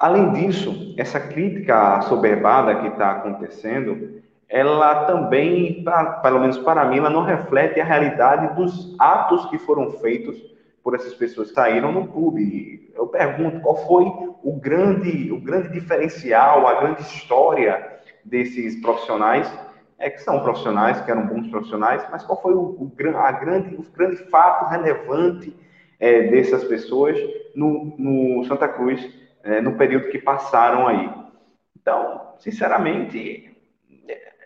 Além 0.00 0.32
disso, 0.32 0.94
essa 0.96 1.20
crítica 1.20 1.98
assoberbada 1.98 2.76
que 2.76 2.88
está 2.88 3.10
acontecendo, 3.10 4.22
ela 4.48 5.04
também, 5.04 5.84
pra, 5.84 6.12
pelo 6.22 6.40
menos 6.40 6.56
para 6.56 6.86
mim, 6.86 6.96
ela 6.96 7.10
não 7.10 7.22
reflete 7.22 7.78
a 7.78 7.84
realidade 7.84 8.56
dos 8.56 8.96
atos 8.98 9.44
que 9.50 9.58
foram 9.58 9.90
feitos 9.90 10.42
por 10.82 10.94
essas 10.94 11.12
pessoas 11.12 11.48
que 11.48 11.54
saíram 11.54 11.92
no 11.92 12.08
clube. 12.08 12.90
Eu 12.96 13.08
pergunto, 13.08 13.60
qual 13.60 13.76
foi 13.86 14.06
o 14.42 14.58
grande, 14.58 15.30
o 15.30 15.38
grande 15.38 15.68
diferencial, 15.68 16.66
a 16.66 16.80
grande 16.80 17.02
história 17.02 18.00
desses 18.24 18.80
profissionais? 18.80 19.52
É 19.98 20.08
que 20.08 20.22
são 20.22 20.40
profissionais, 20.40 20.98
que 21.02 21.10
eram 21.10 21.26
bons 21.26 21.46
profissionais, 21.48 22.02
mas 22.10 22.24
qual 22.24 22.40
foi 22.40 22.54
o, 22.54 22.58
o, 22.58 22.90
a 23.18 23.32
grande, 23.32 23.74
o 23.74 23.84
grande 23.94 24.16
fato 24.30 24.70
relevante 24.70 25.54
é, 25.98 26.22
dessas 26.22 26.64
pessoas 26.64 27.18
no, 27.54 27.94
no 27.98 28.44
Santa 28.46 28.66
Cruz, 28.66 29.20
é, 29.44 29.60
no 29.60 29.76
período 29.76 30.10
que 30.10 30.18
passaram 30.18 30.86
aí? 30.86 31.10
Então, 31.76 32.34
sinceramente, 32.38 33.50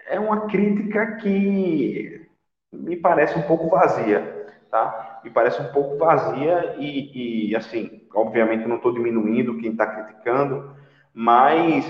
é 0.06 0.18
uma 0.20 0.46
crítica 0.46 1.16
que 1.16 2.26
me 2.72 2.96
parece 2.96 3.38
um 3.38 3.42
pouco 3.42 3.68
vazia, 3.68 4.46
tá? 4.70 5.20
Me 5.24 5.30
parece 5.30 5.60
um 5.62 5.72
pouco 5.72 5.96
vazia 5.96 6.76
e, 6.78 7.50
e 7.50 7.56
assim, 7.56 8.02
obviamente 8.14 8.66
não 8.66 8.76
estou 8.76 8.92
diminuindo 8.92 9.58
quem 9.58 9.72
está 9.72 9.86
criticando, 9.86 10.74
mas 11.12 11.84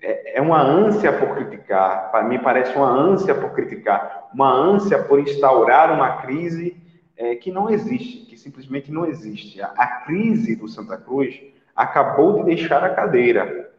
é, 0.00 0.38
é 0.38 0.40
uma 0.40 0.60
ânsia 0.60 1.12
por 1.12 1.34
criticar, 1.34 2.10
me 2.26 2.38
parece 2.38 2.76
uma 2.76 2.88
ânsia 2.88 3.34
por 3.34 3.52
criticar, 3.52 4.28
uma 4.32 4.50
ânsia 4.50 5.02
por 5.02 5.20
instaurar 5.20 5.92
uma 5.92 6.18
crise 6.22 6.76
é, 7.16 7.34
que 7.34 7.50
não 7.50 7.68
existe, 7.68 8.26
que 8.26 8.36
simplesmente 8.36 8.92
não 8.92 9.04
existe. 9.04 9.60
A, 9.60 9.66
a 9.76 9.86
crise 10.02 10.54
do 10.54 10.68
Santa 10.68 10.96
Cruz 10.96 11.40
acabou 11.78 12.34
de 12.34 12.44
deixar 12.44 12.84
a 12.84 12.90
cadeira, 12.90 13.70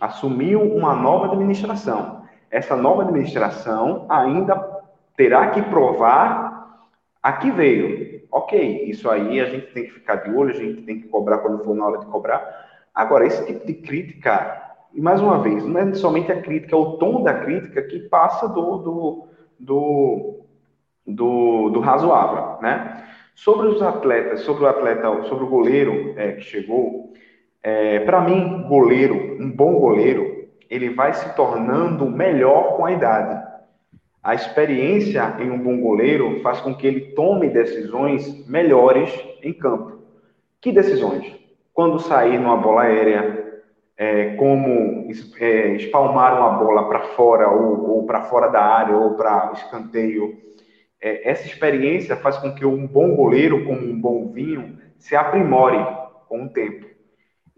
assumiu 0.00 0.62
uma 0.62 0.94
nova 0.94 1.26
administração 1.26 2.18
essa 2.50 2.76
nova 2.76 3.02
administração 3.02 4.06
ainda 4.08 4.56
terá 5.16 5.50
que 5.50 5.62
provar 5.62 6.86
a 7.22 7.32
que 7.32 7.50
veio. 7.50 8.26
Ok, 8.30 8.84
isso 8.84 9.08
aí 9.08 9.40
a 9.40 9.46
gente 9.46 9.72
tem 9.72 9.84
que 9.84 9.92
ficar 9.92 10.16
de 10.16 10.30
olho, 10.30 10.50
a 10.50 10.58
gente 10.58 10.82
tem 10.82 11.00
que 11.00 11.08
cobrar 11.08 11.38
quando 11.38 11.64
for 11.64 11.74
na 11.74 11.86
hora 11.86 11.98
de 11.98 12.06
cobrar. 12.06 12.42
Agora, 12.94 13.26
esse 13.26 13.44
tipo 13.46 13.66
de 13.66 13.74
crítica, 13.74 14.62
e 14.94 15.00
mais 15.00 15.20
uma 15.20 15.38
vez, 15.38 15.64
não 15.64 15.80
é 15.80 15.94
somente 15.94 16.30
a 16.32 16.40
crítica, 16.40 16.74
é 16.74 16.78
o 16.78 16.96
tom 16.96 17.22
da 17.22 17.34
crítica 17.34 17.82
que 17.82 18.00
passa 18.00 18.48
do, 18.48 18.78
do, 18.78 19.28
do, 19.58 20.40
do, 21.06 21.70
do 21.70 21.80
razoável, 21.80 22.60
né? 22.60 23.04
Sobre 23.34 23.68
os 23.68 23.80
atletas, 23.80 24.40
sobre 24.40 24.64
o 24.64 24.66
atleta, 24.66 25.22
sobre 25.24 25.44
o 25.44 25.48
goleiro 25.48 26.14
é, 26.16 26.32
que 26.32 26.42
chegou, 26.42 27.12
é, 27.62 28.00
para 28.00 28.20
mim, 28.20 28.62
goleiro, 28.68 29.36
um 29.40 29.50
bom 29.50 29.74
goleiro, 29.78 30.48
ele 30.70 30.90
vai 30.90 31.12
se 31.14 31.34
tornando 31.34 32.08
melhor 32.08 32.76
com 32.76 32.84
a 32.84 32.92
idade. 32.92 33.46
A 34.22 34.34
experiência 34.34 35.36
em 35.40 35.50
um 35.50 35.58
bom 35.58 35.80
goleiro 35.80 36.40
faz 36.40 36.60
com 36.60 36.74
que 36.74 36.86
ele 36.86 37.12
tome 37.12 37.48
decisões 37.48 38.46
melhores 38.46 39.10
em 39.42 39.52
campo. 39.52 39.98
Que 40.60 40.72
decisões? 40.72 41.34
Quando 41.72 41.98
sair 42.00 42.38
numa 42.38 42.56
bola 42.56 42.82
aérea, 42.82 43.62
é, 43.98 44.36
como 44.36 45.08
é, 45.40 45.68
espalmar 45.72 46.38
uma 46.38 46.50
bola 46.50 46.88
para 46.88 47.00
fora 47.00 47.50
ou, 47.50 47.90
ou 47.90 48.06
para 48.06 48.22
fora 48.22 48.48
da 48.48 48.62
área 48.62 48.96
ou 48.96 49.14
para 49.14 49.50
escanteio. 49.54 50.38
É, 51.00 51.28
essa 51.28 51.46
experiência 51.46 52.16
faz 52.16 52.38
com 52.38 52.54
que 52.54 52.64
um 52.64 52.86
bom 52.86 53.16
goleiro, 53.16 53.64
como 53.64 53.80
um 53.80 54.00
bom 54.00 54.30
vinho, 54.32 54.78
se 54.98 55.16
aprimore 55.16 55.84
com 56.28 56.44
o 56.44 56.48
tempo. 56.48 56.86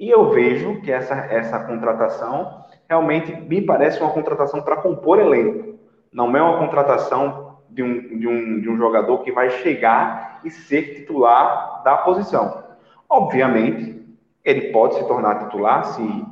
E 0.01 0.09
eu 0.09 0.31
vejo 0.31 0.81
que 0.81 0.91
essa, 0.91 1.15
essa 1.15 1.61
contratação 1.61 2.65
realmente 2.89 3.39
me 3.43 3.61
parece 3.61 4.01
uma 4.01 4.11
contratação 4.11 4.63
para 4.63 4.79
compor 4.79 5.21
elenco. 5.21 5.79
Não 6.11 6.35
é 6.35 6.41
uma 6.41 6.59
contratação 6.59 7.59
de 7.69 7.83
um, 7.83 8.19
de, 8.19 8.27
um, 8.27 8.61
de 8.63 8.71
um 8.71 8.79
jogador 8.79 9.19
que 9.19 9.31
vai 9.31 9.51
chegar 9.51 10.41
e 10.43 10.51
ser 10.51 10.95
titular 10.95 11.83
da 11.85 11.99
posição. 11.99 12.65
Obviamente, 13.11 14.03
ele 14.43 14.73
pode 14.73 14.95
se 14.95 15.07
tornar 15.07 15.45
titular 15.45 15.85
se 15.85 16.25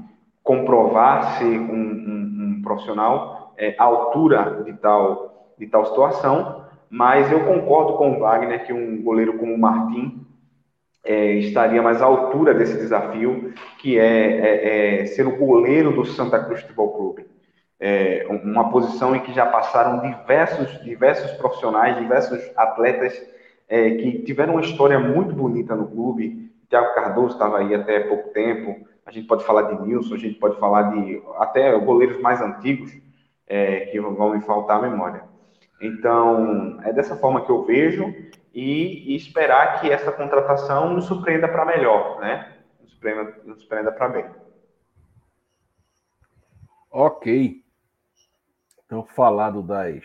comprovar 0.43 1.37
ser 1.37 1.59
um, 1.59 1.75
um, 1.75 2.57
um 2.57 2.63
profissional 2.63 3.53
é, 3.59 3.77
à 3.79 3.85
altura 3.85 4.63
de 4.65 4.73
tal, 4.73 5.53
de 5.59 5.67
tal 5.67 5.85
situação, 5.85 6.65
mas 6.89 7.31
eu 7.31 7.45
concordo 7.45 7.99
com 7.99 8.13
o 8.13 8.21
Wagner 8.21 8.65
que 8.65 8.73
um 8.73 9.03
goleiro 9.03 9.37
como 9.37 9.55
o 9.55 9.59
Martim 9.59 10.27
é, 11.05 11.33
estaria 11.35 11.83
mais 11.83 12.03
à 12.03 12.05
altura 12.05 12.55
desse 12.55 12.77
desafio, 12.77 13.53
que 13.79 13.99
é, 13.99 14.03
é, 14.05 15.01
é, 15.03 15.07
ser 15.07 15.27
o 15.27 15.37
goleiro 15.37 15.93
do 15.93 16.05
Santa 16.05 16.43
Cruz 16.45 16.61
Futebol 16.63 16.93
Clube. 16.93 17.27
é, 17.81 18.27
uma 18.29 18.71
posição 18.71 19.15
em 19.15 19.21
que 19.21 19.33
já 19.33 19.47
passaram 19.47 20.01
diversos, 20.01 20.83
diversos 20.83 21.31
profissionais, 21.33 21.97
diversos 21.97 22.41
atletas 22.57 23.15
é, 23.69 23.91
que 23.91 24.23
tiveram 24.23 24.55
uma 24.55 24.63
história 24.63 24.99
muito 24.99 25.33
bonita 25.35 25.77
no 25.77 25.87
clube. 25.87 26.51
Tiago 26.69 26.95
Cardoso 26.95 27.35
estava 27.35 27.59
aí 27.59 27.75
até 27.75 28.01
pouco 28.01 28.31
tempo. 28.31 28.87
A 29.07 29.13
gente 29.13 29.27
pode 29.27 29.45
falar 29.45 29.63
de 29.63 29.87
Nilson, 29.87 30.15
a 30.15 30.19
gente 30.19 30.39
pode 30.39 30.59
falar 30.59 30.95
de 30.95 31.23
até 31.37 31.77
goleiros 31.79 32.21
mais 32.21 32.43
antigos 32.43 32.93
é, 33.47 33.87
que 33.87 34.01
vão 34.01 34.35
me 34.35 34.41
faltar 34.43 34.79
a 34.79 34.89
memória. 34.89 35.23
Então, 35.81 36.81
é 36.83 36.93
dessa 36.93 37.17
forma 37.17 37.45
que 37.45 37.51
eu 37.51 37.65
vejo 37.65 38.05
e, 38.53 39.13
e 39.13 39.17
esperar 39.17 39.81
que 39.81 39.91
essa 39.91 40.11
contratação 40.11 40.93
nos 40.93 41.05
surpreenda 41.05 41.49
para 41.49 41.65
melhor, 41.65 42.19
né? 42.21 42.57
Nos 42.81 42.91
surpreenda, 42.93 43.37
nos 43.45 43.61
surpreenda 43.61 43.93
para 43.93 44.09
bem. 44.09 44.27
Ok. 46.91 47.63
Então, 48.85 49.05
falado 49.05 49.63
das 49.63 50.03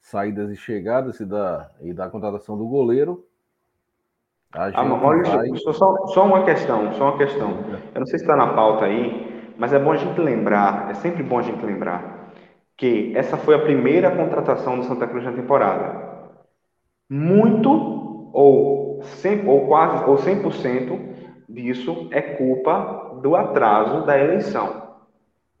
saídas 0.00 0.50
e 0.50 0.56
chegadas 0.56 1.20
e 1.20 1.24
da, 1.24 1.70
e 1.80 1.92
da 1.92 2.08
contratação 2.08 2.56
do 2.56 2.66
goleiro. 2.66 3.26
ah, 4.74 4.84
Maurício, 4.84 5.34
vai... 5.36 5.56
só, 5.56 6.06
só 6.06 6.24
uma 6.24 6.44
questão, 6.44 6.92
só 6.94 7.10
uma 7.10 7.18
questão. 7.18 7.50
Eu 7.94 8.00
não 8.00 8.06
sei 8.06 8.18
se 8.18 8.24
está 8.24 8.36
na 8.36 8.54
pauta 8.54 8.84
aí, 8.84 9.54
mas 9.58 9.72
é 9.72 9.78
bom 9.78 9.92
a 9.92 9.96
gente 9.96 10.20
lembrar, 10.20 10.90
é 10.90 10.94
sempre 10.94 11.22
bom 11.22 11.38
a 11.38 11.42
gente 11.42 11.64
lembrar, 11.64 12.17
que 12.78 13.12
essa 13.16 13.36
foi 13.36 13.56
a 13.56 13.58
primeira 13.58 14.08
contratação 14.12 14.78
do 14.78 14.84
Santa 14.84 15.06
Cruz 15.08 15.24
na 15.24 15.32
temporada. 15.32 16.30
Muito 17.10 18.30
ou, 18.32 19.02
100, 19.02 19.48
ou 19.48 19.66
quase 19.66 20.04
ou 20.04 20.16
100% 20.16 20.98
disso 21.48 22.08
é 22.12 22.22
culpa 22.22 23.18
do 23.20 23.34
atraso 23.34 24.06
da 24.06 24.16
eleição. 24.16 24.96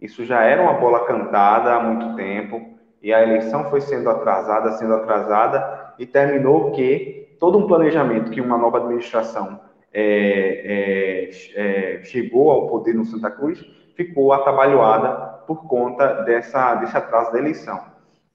Isso 0.00 0.24
já 0.24 0.44
era 0.44 0.62
uma 0.62 0.74
bola 0.74 1.06
cantada 1.06 1.74
há 1.74 1.82
muito 1.82 2.14
tempo 2.14 2.78
e 3.02 3.12
a 3.12 3.20
eleição 3.20 3.68
foi 3.68 3.80
sendo 3.80 4.08
atrasada, 4.08 4.72
sendo 4.72 4.94
atrasada 4.94 5.94
e 5.98 6.06
terminou 6.06 6.70
que 6.70 7.36
todo 7.40 7.58
um 7.58 7.66
planejamento 7.66 8.30
que 8.30 8.40
uma 8.40 8.56
nova 8.56 8.78
administração 8.78 9.58
é, 9.92 10.02
é, 10.04 11.30
é, 11.56 12.04
chegou 12.04 12.52
ao 12.52 12.68
poder 12.68 12.94
no 12.94 13.04
Santa 13.04 13.28
Cruz 13.28 13.60
ficou 13.96 14.32
atabalhoada 14.32 15.37
por 15.48 15.66
conta 15.66 16.24
dessa, 16.24 16.74
desse 16.74 16.94
atraso 16.94 17.32
da 17.32 17.38
eleição. 17.38 17.82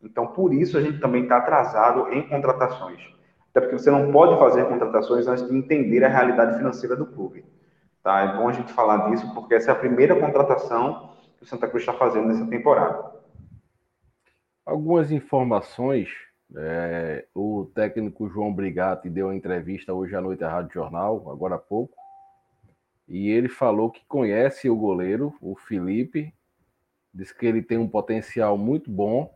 Então, 0.01 0.25
por 0.25 0.51
isso 0.51 0.75
a 0.75 0.81
gente 0.81 0.99
também 0.99 1.21
está 1.21 1.37
atrasado 1.37 2.11
em 2.11 2.27
contratações. 2.27 2.99
Até 3.51 3.61
porque 3.61 3.77
você 3.77 3.91
não 3.91 4.11
pode 4.11 4.39
fazer 4.39 4.67
contratações 4.67 5.27
antes 5.27 5.47
de 5.47 5.55
entender 5.55 6.03
a 6.03 6.07
realidade 6.07 6.57
financeira 6.57 6.95
do 6.95 7.05
clube. 7.05 7.45
Tá? 8.01 8.21
É 8.21 8.35
bom 8.35 8.49
a 8.49 8.51
gente 8.51 8.73
falar 8.73 9.11
disso, 9.11 9.31
porque 9.35 9.53
essa 9.53 9.69
é 9.69 9.73
a 9.73 9.77
primeira 9.77 10.19
contratação 10.19 11.11
que 11.37 11.43
o 11.43 11.45
Santa 11.45 11.67
Cruz 11.67 11.83
está 11.83 11.93
fazendo 11.93 12.29
nessa 12.29 12.47
temporada. 12.47 13.11
Algumas 14.65 15.11
informações. 15.11 16.09
É, 16.55 17.25
o 17.33 17.65
técnico 17.75 18.27
João 18.27 18.51
Brigatti 18.51 19.07
deu 19.07 19.27
uma 19.27 19.35
entrevista 19.35 19.93
hoje 19.93 20.15
à 20.15 20.21
noite 20.21 20.43
à 20.43 20.49
Rádio 20.49 20.73
Jornal, 20.73 21.31
agora 21.31 21.55
há 21.55 21.59
pouco, 21.59 21.95
e 23.07 23.29
ele 23.29 23.49
falou 23.49 23.89
que 23.89 24.05
conhece 24.07 24.69
o 24.69 24.75
goleiro, 24.75 25.33
o 25.41 25.55
Felipe, 25.55 26.33
disse 27.13 27.37
que 27.37 27.45
ele 27.45 27.61
tem 27.61 27.77
um 27.77 27.87
potencial 27.87 28.57
muito 28.57 28.89
bom, 28.89 29.33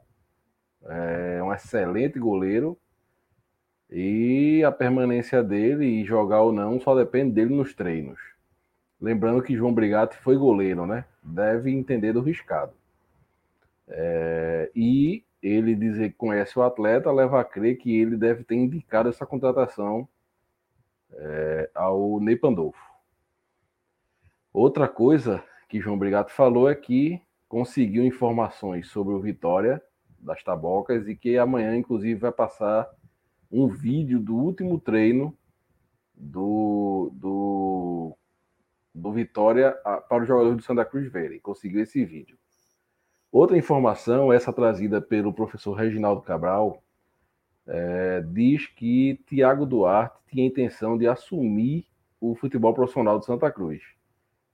é 0.86 1.42
um 1.44 1.54
excelente 1.54 2.18
goleiro, 2.18 2.78
e 3.90 4.64
a 4.64 4.72
permanência 4.72 5.44
dele 5.44 5.86
e 5.86 6.06
jogar 6.06 6.42
ou 6.42 6.52
não 6.52 6.80
só 6.80 6.96
depende 6.96 7.34
dele 7.34 7.54
nos 7.54 7.74
treinos. 7.74 8.20
Lembrando 9.00 9.42
que 9.42 9.56
João 9.56 9.74
Brigatti 9.74 10.18
foi 10.18 10.36
goleiro, 10.36 10.86
né? 10.86 11.06
Deve 11.24 11.72
entender 11.72 12.14
do 12.14 12.22
riscado. 12.22 12.74
É, 13.88 14.70
e 14.76 15.24
ele 15.42 15.76
dizer 15.76 16.10
que 16.10 16.18
conhece 16.18 16.58
o 16.58 16.64
atleta 16.64 17.12
leva 17.12 17.40
a 17.40 17.46
crer 17.46 17.78
que 17.78 17.96
ele 17.96 18.18
deve 18.18 18.44
ter 18.44 18.56
indicado 18.56 19.08
essa 19.08 19.26
contratação 19.26 20.08
é, 21.14 21.70
ao 21.74 22.20
Ney 22.20 22.36
Pandolfo. 22.36 22.82
Outra 24.52 24.88
coisa 24.88 25.44
que 25.70 25.80
João 25.80 25.98
Brigatti 25.98 26.34
falou 26.34 26.70
é 26.70 26.76
que 26.76 27.22
conseguiu 27.48 28.06
informações 28.06 28.88
sobre 28.90 29.14
o 29.14 29.20
Vitória 29.20 29.82
das 30.20 30.44
Tabocas 30.44 31.08
e 31.08 31.16
que 31.16 31.38
amanhã, 31.38 31.76
inclusive, 31.76 32.20
vai 32.20 32.32
passar 32.32 32.90
um 33.52 33.68
vídeo 33.68 34.20
do 34.20 34.36
último 34.36 34.80
treino 34.80 35.36
do, 36.16 37.12
do 37.14 38.18
do 38.98 39.12
Vitória 39.12 39.72
para 40.10 40.24
os 40.24 40.28
jogadores 40.28 40.58
do 40.58 40.64
Santa 40.64 40.84
Cruz 40.84 41.10
verem. 41.12 41.40
Conseguiu 41.40 41.82
esse 41.82 42.04
vídeo. 42.04 42.38
Outra 43.32 43.58
informação, 43.58 44.34
essa 44.34 44.52
trazida 44.52 45.00
pelo 45.00 45.34
professor 45.34 45.74
Reginaldo 45.74 46.22
Cabral, 46.22 46.82
é, 47.68 48.22
diz 48.22 48.66
que 48.66 49.22
Tiago 49.28 49.66
Duarte 49.66 50.18
tinha 50.28 50.48
intenção 50.48 50.98
de 50.98 51.08
assumir 51.08 51.86
o 52.20 52.34
futebol 52.36 52.74
profissional 52.74 53.20
do 53.20 53.26
Santa 53.26 53.52
Cruz. 53.52 53.84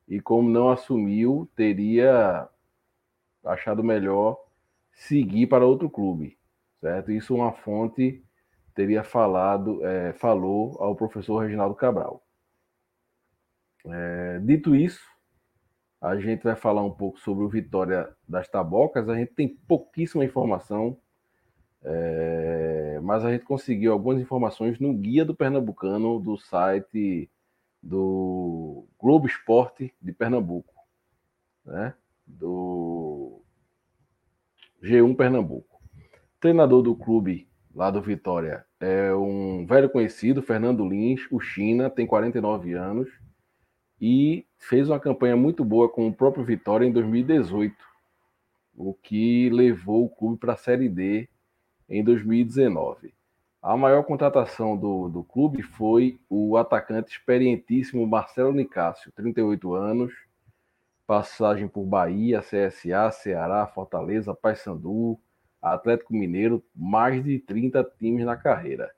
E 0.08 0.19
como 0.19 0.49
não 0.49 0.69
assumiu, 0.69 1.49
teria 1.56 2.49
achado 3.43 3.84
melhor 3.84 4.38
seguir 4.93 5.47
para 5.47 5.65
outro 5.65 5.89
clube, 5.89 6.38
certo? 6.79 7.12
Isso 7.12 7.36
uma 7.36 7.51
fonte 7.51 8.23
teria 8.73 9.03
falado, 9.03 9.86
é, 9.86 10.13
falou 10.13 10.77
ao 10.79 10.95
professor 10.95 11.39
Reginaldo 11.39 11.75
Cabral. 11.75 12.23
É, 13.86 14.39
dito 14.39 14.75
isso, 14.75 15.01
a 16.01 16.17
gente 16.17 16.43
vai 16.43 16.56
falar 16.56 16.84
um 16.84 16.91
pouco 16.91 17.19
sobre 17.19 17.43
o 17.43 17.49
Vitória 17.49 18.13
das 18.27 18.47
Tabocas. 18.47 19.08
A 19.08 19.15
gente 19.15 19.34
tem 19.34 19.47
pouquíssima 19.47 20.25
informação, 20.25 20.97
é, 21.82 22.99
mas 23.01 23.23
a 23.23 23.32
gente 23.32 23.45
conseguiu 23.45 23.93
algumas 23.93 24.21
informações 24.21 24.79
no 24.79 24.93
guia 24.93 25.23
do 25.23 25.36
Pernambucano 25.36 26.19
do 26.19 26.38
site 26.38 27.29
do 27.82 28.86
Globo 28.97 29.27
Esporte 29.27 29.93
de 30.01 30.13
Pernambuco, 30.13 30.73
né? 31.65 31.93
Do 32.25 33.41
G1 34.81 35.15
Pernambuco. 35.15 35.81
Treinador 36.39 36.81
do 36.81 36.95
clube 36.95 37.47
lá 37.73 37.89
do 37.89 38.01
Vitória 38.01 38.65
é 38.79 39.13
um 39.15 39.65
velho 39.65 39.89
conhecido, 39.89 40.41
Fernando 40.41 40.88
Lins, 40.88 41.21
o 41.31 41.39
China, 41.39 41.89
tem 41.89 42.05
49 42.05 42.73
anos 42.73 43.09
e 43.99 44.45
fez 44.57 44.89
uma 44.89 44.99
campanha 44.99 45.38
muito 45.38 45.63
boa 45.63 45.88
com 45.88 46.07
o 46.07 46.13
próprio 46.13 46.43
Vitória 46.43 46.86
em 46.86 46.91
2018, 46.91 47.73
o 48.75 48.93
que 48.93 49.49
levou 49.49 50.05
o 50.05 50.09
clube 50.09 50.38
para 50.38 50.53
a 50.53 50.57
Série 50.57 50.89
D 50.89 51.29
em 51.88 52.03
2019. 52.03 53.13
A 53.62 53.77
maior 53.77 54.03
contratação 54.03 54.75
do, 54.75 55.07
do 55.07 55.23
clube 55.23 55.62
foi 55.62 56.19
o 56.29 56.57
atacante 56.57 57.13
experientíssimo 57.13 58.05
Marcelo 58.05 58.51
Nicásio, 58.51 59.09
38 59.13 59.73
anos, 59.73 60.13
passagem 61.06 61.68
por 61.68 61.86
Bahia, 61.86 62.42
CSA, 62.42 63.12
Ceará, 63.12 63.68
Fortaleza, 63.68 64.34
Paysandu, 64.34 65.20
Atlético 65.62 66.13
Mineiro, 66.13 66.63
mais 66.76 67.24
de 67.24 67.39
30 67.39 67.84
times 67.98 68.26
na 68.26 68.36
carreira. 68.36 68.92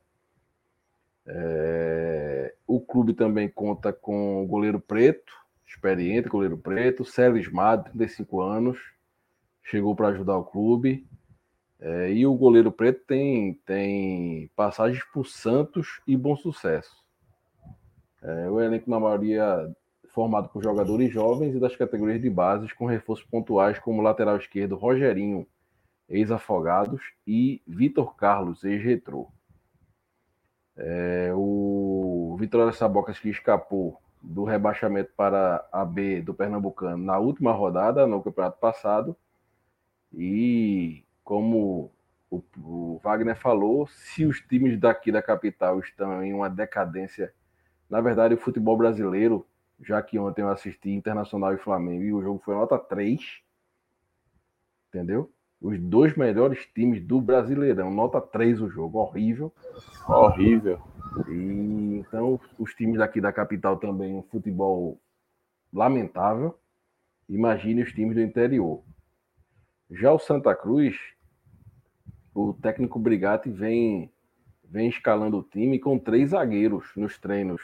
É, 1.28 2.54
o 2.68 2.80
clube 2.80 3.14
também 3.14 3.50
conta 3.50 3.92
com 3.92 4.44
o 4.44 4.48
goleiro 4.48 4.80
preto, 4.80 5.34
experiente 5.66 6.30
goleiro 6.30 6.58
preto, 6.58 7.04
Célio 7.04 7.38
Ismado, 7.38 7.92
35 7.92 8.42
anos, 8.42 8.78
chegou 9.64 9.96
para 9.96 10.10
ajudar 10.10 10.38
o 10.38 10.46
clube. 10.46 11.08
É, 11.80 12.12
e 12.12 12.26
o 12.26 12.34
goleiro 12.34 12.72
preto 12.72 13.04
tem, 13.06 13.56
tem 13.66 14.50
passagens 14.56 15.04
por 15.14 15.28
Santos 15.28 16.02
e 16.08 16.16
Bom 16.16 16.36
Sucesso. 16.36 17.04
É, 18.22 18.50
o 18.50 18.60
elenco, 18.60 18.90
na 18.90 19.00
maioria, 19.00 19.70
formado 20.16 20.48
por 20.48 20.64
jogadores 20.64 21.12
jovens 21.12 21.54
e 21.54 21.60
das 21.60 21.76
categorias 21.76 22.22
de 22.22 22.30
bases, 22.30 22.72
com 22.72 22.86
reforços 22.86 23.26
pontuais 23.26 23.78
como 23.78 24.02
lateral 24.02 24.38
esquerdo 24.38 24.78
Rogerinho, 24.78 25.46
ex-afogados, 26.08 27.02
e 27.28 27.62
Vitor 27.68 28.16
Carlos, 28.16 28.64
ex-retrô. 28.64 29.28
É, 30.78 31.32
o 31.36 32.36
Vitória 32.40 32.72
Sabocas 32.72 33.20
que 33.20 33.30
escapou 33.30 34.02
do 34.22 34.46
rebaixamento 34.46 35.12
para 35.16 35.68
a 35.72 35.84
B 35.84 36.22
do 36.22 36.34
Pernambucano 36.34 37.04
na 37.04 37.20
última 37.20 37.52
rodada, 37.52 38.08
no 38.08 38.24
campeonato 38.24 38.58
passado. 38.58 39.16
E 40.14 41.04
como 41.24 41.92
o, 42.30 42.42
o, 42.58 43.00
Wagner 43.04 43.36
falou, 43.36 43.86
se 43.88 44.26
os 44.26 44.40
times 44.40 44.80
daqui 44.80 45.12
da 45.12 45.22
capital 45.22 45.80
estão 45.80 46.24
em 46.24 46.34
uma 46.34 46.50
decadência, 46.50 47.34
na 47.90 48.00
verdade, 48.00 48.34
o 48.34 48.38
futebol 48.38 48.78
brasileiro, 48.78 49.46
já 49.82 50.02
que 50.02 50.18
ontem 50.18 50.42
eu 50.42 50.50
assisti 50.50 50.90
Internacional 50.92 51.54
e 51.54 51.58
Flamengo 51.58 52.04
e 52.04 52.14
o 52.14 52.22
jogo 52.22 52.42
foi 52.44 52.56
nota 52.56 52.78
3, 52.78 53.20
entendeu? 54.88 55.32
os 55.66 55.80
dois 55.80 56.16
melhores 56.16 56.66
times 56.76 57.02
do 57.02 57.20
Brasileirão. 57.20 57.92
Nota 57.92 58.22
3 58.22 58.62
o 58.62 58.70
jogo, 58.70 59.00
horrível. 59.00 59.52
Horrível. 60.08 60.80
E 61.28 61.98
então 62.00 62.40
os 62.60 62.74
times 62.76 62.98
daqui 62.98 63.20
da 63.20 63.34
capital 63.34 63.78
também, 63.78 64.16
um 64.16 64.24
futebol 64.24 65.00
lamentável. 65.74 66.58
Imagine 67.28 67.82
os 67.82 67.92
times 67.92 68.16
do 68.16 68.22
interior. 68.22 68.84
Já 69.90 70.12
o 70.12 70.20
Santa 70.20 70.54
Cruz, 70.56 70.96
o 72.34 72.54
técnico 72.54 73.00
Brigatti 73.00 73.50
vem, 73.50 74.12
vem 74.64 74.90
escalando 74.90 75.40
o 75.40 75.44
time 75.44 75.80
com 75.80 75.98
três 75.98 76.30
zagueiros 76.30 76.86
nos 76.96 77.18
treinos. 77.18 77.62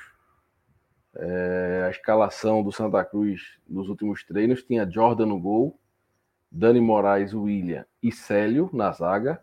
É, 1.16 1.84
a 1.88 1.90
escalação 1.90 2.64
do 2.64 2.72
Santa 2.72 3.04
Cruz 3.04 3.60
nos 3.68 3.90
últimos 3.90 4.24
treinos 4.24 4.64
tinha 4.64 4.90
Jordan 4.90 5.26
no 5.26 5.40
gol, 5.40 5.78
Dani 6.50 6.80
Moraes, 6.80 7.34
William 7.34 7.86
e 8.02 8.12
Célio 8.12 8.70
na 8.74 8.92
zaga, 8.92 9.42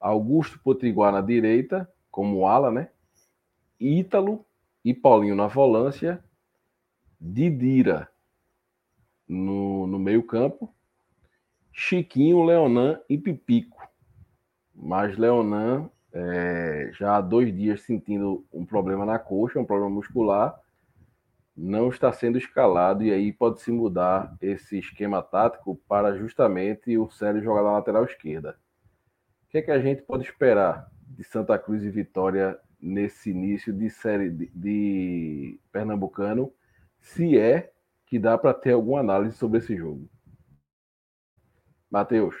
Augusto 0.00 0.60
Potiguar 0.62 1.12
na 1.12 1.20
direita, 1.20 1.90
como 2.10 2.46
ala, 2.46 2.70
né? 2.70 2.88
Ítalo 3.80 4.44
e 4.84 4.94
Paulinho 4.94 5.34
na 5.34 5.46
volância, 5.48 6.22
Didira 7.20 8.08
no, 9.28 9.86
no 9.86 9.98
meio-campo, 9.98 10.72
Chiquinho, 11.72 12.44
Leonan 12.44 13.00
e 13.08 13.18
Pipico. 13.18 13.86
Mas 14.74 15.16
Leonan 15.16 15.90
é, 16.12 16.90
já 16.94 17.16
há 17.16 17.20
dois 17.20 17.54
dias 17.54 17.82
sentindo 17.82 18.44
um 18.52 18.64
problema 18.64 19.04
na 19.04 19.18
coxa, 19.18 19.60
um 19.60 19.64
problema 19.64 19.90
muscular, 19.90 20.58
não 21.56 21.88
está 21.88 22.12
sendo 22.12 22.36
escalado 22.36 23.02
e 23.02 23.10
aí 23.10 23.32
pode 23.32 23.62
se 23.62 23.72
mudar 23.72 24.36
esse 24.42 24.78
esquema 24.78 25.22
tático 25.22 25.76
para 25.88 26.16
justamente 26.16 26.98
o 26.98 27.08
Célio 27.08 27.42
jogar 27.42 27.62
na 27.62 27.72
lateral 27.72 28.04
esquerda. 28.04 28.58
O 29.44 29.48
que 29.48 29.58
é 29.58 29.62
que 29.62 29.70
a 29.70 29.80
gente 29.80 30.02
pode 30.02 30.24
esperar 30.24 30.90
de 31.08 31.24
Santa 31.24 31.58
Cruz 31.58 31.82
e 31.82 31.88
Vitória 31.88 32.58
nesse 32.78 33.30
início 33.30 33.72
de 33.72 33.88
série 33.88 34.28
de, 34.28 34.50
de 34.54 35.58
Pernambucano, 35.72 36.52
se 37.00 37.38
é 37.38 37.72
que 38.04 38.18
dá 38.18 38.36
para 38.36 38.52
ter 38.52 38.72
alguma 38.72 39.00
análise 39.00 39.36
sobre 39.36 39.58
esse 39.58 39.74
jogo. 39.76 40.08
Matheus. 41.90 42.36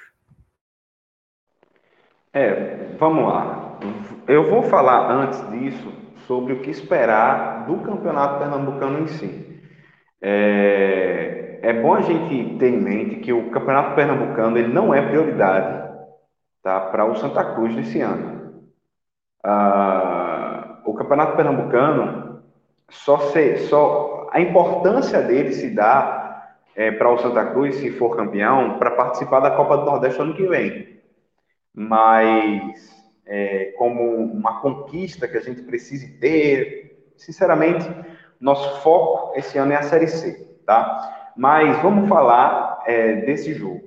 É, 2.32 2.94
vamos 2.98 3.24
lá. 3.24 3.80
Eu 4.28 4.50
vou 4.50 4.62
falar 4.64 5.10
antes 5.10 5.38
disso 5.50 6.05
sobre 6.26 6.52
o 6.52 6.60
que 6.60 6.70
esperar 6.70 7.66
do 7.66 7.78
Campeonato 7.78 8.38
Pernambucano 8.38 9.00
em 9.00 9.06
si. 9.06 9.60
É, 10.20 11.60
é 11.62 11.72
bom 11.72 11.94
a 11.94 12.00
gente 12.00 12.58
ter 12.58 12.68
em 12.68 12.80
mente 12.80 13.16
que 13.16 13.32
o 13.32 13.50
Campeonato 13.50 13.94
Pernambucano 13.94 14.58
ele 14.58 14.72
não 14.72 14.92
é 14.92 15.02
prioridade 15.02 15.88
tá, 16.62 16.80
para 16.80 17.04
o 17.04 17.14
Santa 17.16 17.44
Cruz 17.54 17.74
desse 17.74 18.00
ano. 18.00 18.64
Ah, 19.44 20.80
o 20.84 20.94
Campeonato 20.94 21.36
Pernambucano 21.36 22.42
só, 22.88 23.18
se, 23.18 23.56
só 23.68 24.28
a 24.32 24.40
importância 24.40 25.22
dele 25.22 25.52
se 25.52 25.74
dá 25.74 26.56
é, 26.74 26.90
para 26.90 27.10
o 27.10 27.18
Santa 27.18 27.46
Cruz, 27.46 27.76
se 27.76 27.90
for 27.90 28.16
campeão, 28.16 28.78
para 28.78 28.90
participar 28.92 29.40
da 29.40 29.52
Copa 29.52 29.78
do 29.78 29.84
Nordeste 29.86 30.20
ano 30.20 30.34
que 30.34 30.46
vem. 30.46 31.00
Mas 31.74 32.95
é, 33.26 33.74
como 33.76 34.02
uma 34.16 34.60
conquista 34.60 35.26
que 35.26 35.36
a 35.36 35.40
gente 35.40 35.62
precise 35.62 36.18
ter, 36.18 37.10
sinceramente, 37.16 37.88
nosso 38.40 38.80
foco 38.82 39.36
esse 39.36 39.58
ano 39.58 39.72
é 39.72 39.76
a 39.76 39.82
Série 39.82 40.06
C, 40.06 40.56
tá? 40.64 41.32
Mas 41.36 41.82
vamos 41.82 42.08
falar 42.08 42.82
é, 42.86 43.16
desse 43.16 43.52
jogo. 43.52 43.86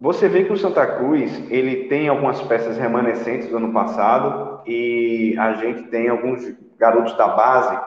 Você 0.00 0.28
vê 0.28 0.44
que 0.44 0.52
o 0.52 0.56
Santa 0.56 0.86
Cruz 0.86 1.32
ele 1.50 1.88
tem 1.88 2.08
algumas 2.08 2.40
peças 2.42 2.78
remanescentes 2.78 3.48
do 3.48 3.56
ano 3.56 3.72
passado 3.72 4.62
e 4.64 5.34
a 5.36 5.54
gente 5.54 5.88
tem 5.88 6.08
alguns 6.08 6.54
garotos 6.78 7.16
da 7.16 7.26
base 7.26 7.78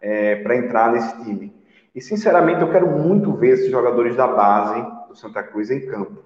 é, 0.00 0.36
para 0.36 0.56
entrar 0.56 0.92
nesse 0.92 1.24
time. 1.24 1.54
E 1.94 2.02
sinceramente 2.02 2.60
eu 2.60 2.70
quero 2.70 2.86
muito 2.86 3.32
ver 3.32 3.54
esses 3.54 3.70
jogadores 3.70 4.14
da 4.14 4.26
base 4.26 4.82
do 5.08 5.16
Santa 5.16 5.42
Cruz 5.42 5.70
em 5.70 5.86
campo. 5.86 6.22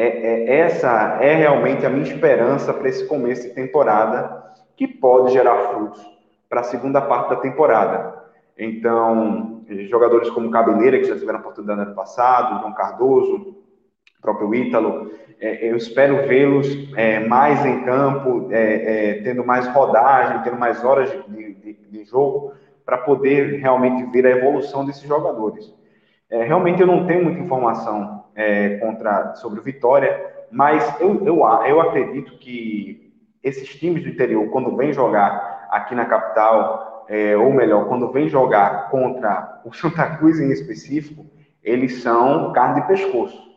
É, 0.00 0.06
é 0.06 0.58
essa 0.60 1.18
é 1.20 1.34
realmente 1.34 1.84
a 1.84 1.90
minha 1.90 2.04
esperança 2.04 2.72
para 2.72 2.88
esse 2.88 3.04
começo 3.08 3.48
de 3.48 3.54
temporada 3.54 4.44
que 4.76 4.86
pode 4.86 5.32
gerar 5.32 5.56
frutos 5.70 6.00
para 6.48 6.60
a 6.60 6.64
segunda 6.64 7.00
parte 7.00 7.30
da 7.30 7.36
temporada. 7.36 8.16
Então, 8.56 9.64
jogadores 9.90 10.30
como 10.30 10.52
Cabeleira, 10.52 10.98
que 10.98 11.04
já 11.04 11.18
tiveram 11.18 11.40
oportunidade 11.40 11.80
no 11.80 11.86
ano 11.86 11.96
passado, 11.96 12.60
João 12.60 12.74
Cardoso, 12.74 13.56
próprio 14.22 14.54
Ítalo. 14.54 15.10
É, 15.40 15.68
eu 15.68 15.76
espero 15.76 16.28
vê-los 16.28 16.68
é, 16.96 17.18
mais 17.18 17.66
em 17.66 17.82
campo, 17.82 18.46
é, 18.52 19.10
é 19.10 19.22
tendo 19.22 19.44
mais 19.44 19.66
rodagem, 19.66 20.42
tendo 20.44 20.56
mais 20.56 20.84
horas 20.84 21.10
de, 21.10 21.54
de, 21.54 21.72
de 21.74 22.04
jogo, 22.04 22.52
para 22.86 22.98
poder 22.98 23.58
realmente 23.58 24.04
ver 24.12 24.26
a 24.26 24.30
evolução 24.30 24.84
desses 24.84 25.02
jogadores. 25.02 25.74
É, 26.30 26.44
realmente 26.44 26.80
eu 26.80 26.86
não 26.86 27.04
tenho 27.04 27.24
muita 27.24 27.40
informação 27.40 28.17
é, 28.38 28.76
contra, 28.76 29.34
sobre 29.34 29.58
o 29.58 29.62
Vitória, 29.62 30.46
mas 30.50 30.98
eu, 31.00 31.26
eu, 31.26 31.40
eu 31.66 31.80
acredito 31.80 32.38
que 32.38 33.12
esses 33.42 33.68
times 33.74 34.04
do 34.04 34.08
interior, 34.08 34.48
quando 34.50 34.76
vêm 34.76 34.92
jogar 34.92 35.66
aqui 35.70 35.94
na 35.94 36.06
capital, 36.06 37.06
ou 37.40 37.52
melhor, 37.52 37.86
quando 37.88 38.10
vêm 38.12 38.28
jogar 38.28 38.90
contra 38.90 39.62
o 39.64 39.72
Santa 39.72 40.16
Cruz 40.16 40.38
em 40.38 40.50
específico, 40.50 41.26
eles 41.62 42.02
são 42.02 42.52
carne 42.52 42.82
de 42.82 42.86
pescoço. 42.86 43.48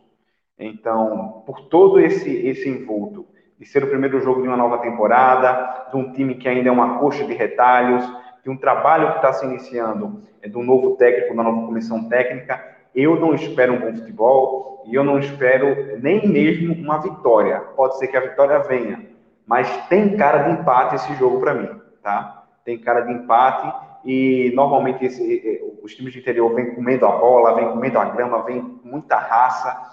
Então, 0.58 1.42
por 1.46 1.68
todo 1.68 2.00
esse, 2.00 2.30
esse 2.46 2.68
envolto, 2.68 3.26
de 3.58 3.66
ser 3.66 3.84
o 3.84 3.88
primeiro 3.88 4.20
jogo 4.20 4.42
de 4.42 4.48
uma 4.48 4.56
nova 4.56 4.78
temporada, 4.78 5.88
de 5.90 5.96
um 5.96 6.12
time 6.12 6.34
que 6.34 6.48
ainda 6.48 6.68
é 6.68 6.72
uma 6.72 6.98
coxa 6.98 7.24
de 7.24 7.32
retalhos, 7.32 8.04
de 8.42 8.50
um 8.50 8.56
trabalho 8.56 9.12
que 9.12 9.16
está 9.16 9.32
se 9.32 9.46
iniciando, 9.46 10.22
é, 10.40 10.48
do 10.48 10.62
novo 10.62 10.96
técnico, 10.96 11.36
da 11.36 11.42
nova 11.42 11.66
comissão 11.66 12.08
técnica, 12.08 12.71
eu 12.94 13.18
não 13.18 13.34
espero 13.34 13.74
um 13.74 13.80
bom 13.80 13.94
futebol 13.94 14.84
e 14.86 14.94
eu 14.94 15.04
não 15.04 15.18
espero 15.18 15.98
nem 16.00 16.26
mesmo 16.26 16.74
uma 16.74 16.98
vitória. 16.98 17.60
Pode 17.60 17.98
ser 17.98 18.08
que 18.08 18.16
a 18.16 18.20
vitória 18.20 18.58
venha, 18.60 19.06
mas 19.46 19.68
tem 19.88 20.16
cara 20.16 20.44
de 20.44 20.60
empate 20.60 20.96
esse 20.96 21.14
jogo 21.14 21.40
para 21.40 21.54
mim, 21.54 21.68
tá? 22.02 22.44
Tem 22.64 22.78
cara 22.78 23.00
de 23.00 23.12
empate 23.12 23.72
e 24.04 24.52
normalmente 24.54 25.04
esse, 25.04 25.60
os 25.82 25.94
times 25.94 26.12
de 26.12 26.20
interior 26.20 26.54
vêm 26.54 26.74
comendo 26.74 27.06
a 27.06 27.12
bola, 27.12 27.54
vêm 27.54 27.68
comendo 27.68 27.98
a 27.98 28.04
grama, 28.04 28.42
vêm 28.42 28.60
com 28.60 28.88
muita 28.88 29.16
raça 29.16 29.92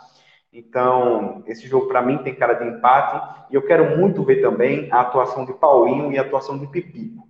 então, 0.51 1.43
esse 1.45 1.67
jogo 1.67 1.87
para 1.87 2.01
mim 2.01 2.17
tem 2.19 2.33
cara 2.33 2.53
de 2.53 2.65
empate 2.67 3.45
e 3.51 3.55
eu 3.55 3.61
quero 3.61 3.97
muito 3.97 4.23
ver 4.23 4.41
também 4.41 4.89
a 4.91 5.01
atuação 5.01 5.45
de 5.45 5.53
Paulinho 5.53 6.11
e 6.11 6.17
a 6.17 6.21
atuação 6.21 6.57
de 6.57 6.65
Pipico. 6.67 7.27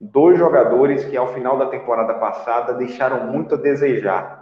Dois 0.00 0.38
jogadores 0.38 1.04
que 1.04 1.16
ao 1.16 1.32
final 1.32 1.56
da 1.56 1.66
temporada 1.66 2.14
passada 2.14 2.74
deixaram 2.74 3.26
muito 3.26 3.54
a 3.54 3.58
desejar. 3.58 4.39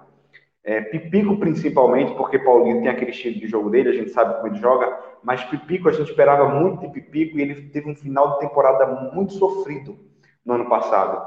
É, 0.64 0.81
Pipico 0.83 1.38
principalmente, 1.38 2.14
porque 2.14 2.38
Paulinho 2.38 2.83
tem 2.83 2.88
aquele 2.88 3.11
estilo 3.11 3.38
de 3.40 3.47
jogo 3.47 3.71
dele, 3.71 3.88
a 3.88 3.92
gente 3.92 4.11
sabe 4.11 4.35
como 4.35 4.49
ele 4.49 4.61
joga, 4.61 4.99
mas 5.23 5.42
Pipico 5.44 5.88
a 5.88 5.92
gente 5.92 6.11
esperava 6.11 6.49
muito 6.49 6.83
de 6.83 6.88
Pipico 6.92 7.38
e 7.38 7.42
ele 7.42 7.71
teve 7.71 7.90
um 7.90 7.97
final 7.97 8.35
de 8.35 8.40
temporada 8.40 8.87
muito 9.14 9.33
sofrido 9.33 9.99
no 10.44 10.55
ano 10.55 10.68
passado. 10.68 11.27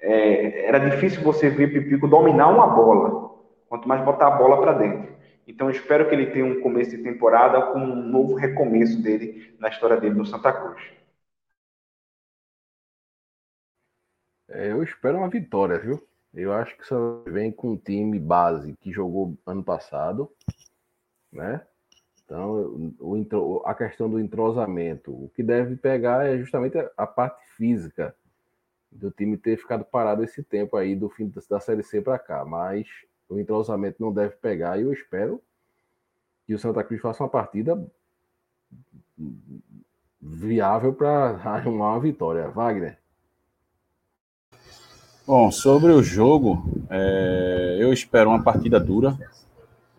É, 0.00 0.66
era 0.66 0.78
difícil 0.78 1.22
você 1.22 1.50
ver 1.50 1.72
Pipico 1.72 2.08
dominar 2.08 2.48
uma 2.48 2.66
bola, 2.66 3.38
quanto 3.68 3.86
mais 3.88 4.02
botar 4.04 4.28
a 4.28 4.30
bola 4.38 4.60
para 4.60 4.72
dentro. 4.72 5.10
Então, 5.46 5.68
espero 5.70 6.08
que 6.08 6.14
ele 6.14 6.26
tenha 6.30 6.44
um 6.44 6.60
começo 6.60 6.90
de 6.92 7.02
temporada 7.02 7.72
com 7.72 7.78
um 7.80 7.96
novo 8.08 8.34
recomeço 8.34 9.02
dele 9.02 9.56
na 9.58 9.68
história 9.68 9.96
dele 9.96 10.14
no 10.14 10.24
Santa 10.24 10.52
Cruz. 10.52 10.80
É, 14.48 14.70
eu 14.72 14.82
espero 14.82 15.18
uma 15.18 15.28
vitória, 15.30 15.78
viu? 15.78 16.09
Eu 16.32 16.52
acho 16.52 16.76
que 16.76 16.86
só 16.86 17.22
vem 17.26 17.50
com 17.50 17.72
um 17.72 17.76
time 17.76 18.18
base 18.18 18.76
que 18.80 18.92
jogou 18.92 19.36
ano 19.44 19.64
passado, 19.64 20.30
né? 21.32 21.66
Então, 22.24 22.94
o, 23.00 23.62
a 23.66 23.74
questão 23.74 24.08
do 24.08 24.20
entrosamento, 24.20 25.10
o 25.10 25.28
que 25.34 25.42
deve 25.42 25.74
pegar 25.74 26.26
é 26.26 26.38
justamente 26.38 26.78
a 26.96 27.06
parte 27.06 27.44
física 27.56 28.14
do 28.90 29.10
time 29.10 29.36
ter 29.36 29.56
ficado 29.56 29.84
parado 29.84 30.22
esse 30.22 30.42
tempo 30.42 30.76
aí 30.76 30.94
do 30.94 31.08
fim 31.08 31.32
da 31.48 31.58
Série 31.58 31.82
C 31.82 32.00
para 32.00 32.18
cá, 32.18 32.44
mas 32.44 32.86
o 33.28 33.38
entrosamento 33.38 34.00
não 34.00 34.12
deve 34.12 34.36
pegar 34.36 34.78
e 34.78 34.82
eu 34.82 34.92
espero 34.92 35.42
que 36.46 36.54
o 36.54 36.58
Santa 36.58 36.84
Cruz 36.84 37.00
faça 37.00 37.22
uma 37.22 37.28
partida 37.28 37.84
viável 40.20 40.92
para 40.92 41.30
arrumar 41.42 41.94
uma 41.94 42.00
vitória. 42.00 42.48
Wagner. 42.48 42.99
Bom, 45.30 45.48
sobre 45.52 45.92
o 45.92 46.02
jogo, 46.02 46.60
é, 46.90 47.76
eu 47.78 47.92
espero 47.92 48.30
uma 48.30 48.42
partida 48.42 48.80
dura. 48.80 49.16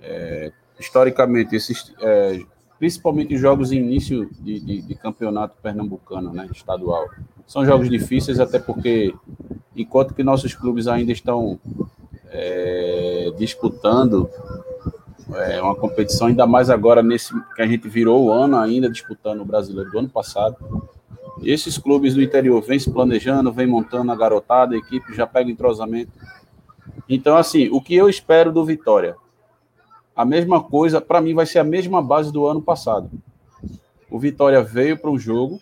É, 0.04 0.52
historicamente, 0.78 1.56
esses, 1.56 1.94
é, 2.02 2.42
principalmente 2.78 3.38
jogos 3.38 3.72
em 3.72 3.78
início 3.78 4.30
de, 4.42 4.60
de, 4.60 4.82
de, 4.82 4.94
campeonato 4.94 5.56
pernambucano, 5.64 6.34
né, 6.34 6.50
estadual, 6.54 7.08
são 7.48 7.66
jogos 7.66 7.90
difíceis, 7.90 8.42
até 8.42 8.60
porque 8.60 9.16
enquanto 9.74 10.14
que 10.14 10.22
nossos 10.22 10.54
clubes 10.54 10.86
ainda 10.86 11.14
estão 11.14 11.58
é, 12.30 13.32
disputando 13.38 14.30
é, 15.34 15.62
uma 15.62 15.76
competição, 15.76 16.28
ainda 16.28 16.46
mais 16.46 16.70
agora 16.70 17.02
nesse 17.02 17.34
que 17.56 17.62
a 17.62 17.66
gente 17.66 17.88
virou 17.88 18.26
o 18.26 18.34
ano 18.34 18.58
ainda 18.58 18.90
disputando 18.90 19.40
o 19.40 19.46
brasileiro 19.46 19.90
do 19.92 20.00
ano 20.00 20.10
passado. 20.10 20.58
Esses 21.44 21.78
clubes 21.78 22.14
do 22.14 22.22
interior 22.22 22.62
vêm 22.62 22.80
se 22.80 22.92
planejando, 22.92 23.52
vêm 23.52 23.68
montando 23.68 24.12
a 24.12 24.16
garotada, 24.16 24.76
a 24.76 24.78
equipe 24.78 25.14
já 25.14 25.26
pega 25.26 25.50
entrosamento. 25.50 26.12
Então, 27.10 27.36
assim, 27.36 27.70
o 27.70 27.82
que 27.82 27.96
eu 27.96 28.10
espero 28.10 28.52
do 28.52 28.64
Vitória? 28.64 29.16
a 30.16 30.26
mesma 30.26 30.62
coisa, 30.62 31.02
para 31.02 31.22
mim 31.22 31.34
vai 31.34 31.46
ser 31.46 31.60
a 31.60 31.64
mesma 31.64 32.02
base 32.02 32.32
do 32.32 32.46
ano 32.46 32.62
passado. 32.62 33.10
O 34.10 34.20
Vitória 34.20 34.62
veio 34.62 34.98
para 34.98 35.10
um 35.10 35.18
jogo, 35.18 35.60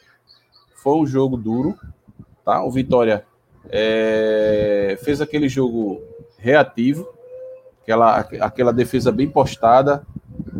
foi 0.75 0.95
um 0.95 1.05
jogo 1.05 1.37
duro, 1.37 1.77
tá? 2.43 2.63
O 2.63 2.71
Vitória 2.71 3.25
é, 3.69 4.97
fez 5.03 5.21
aquele 5.21 5.47
jogo 5.47 6.01
reativo, 6.37 7.07
aquela, 7.81 8.19
aquela 8.19 8.73
defesa 8.73 9.11
bem 9.11 9.29
postada, 9.29 10.05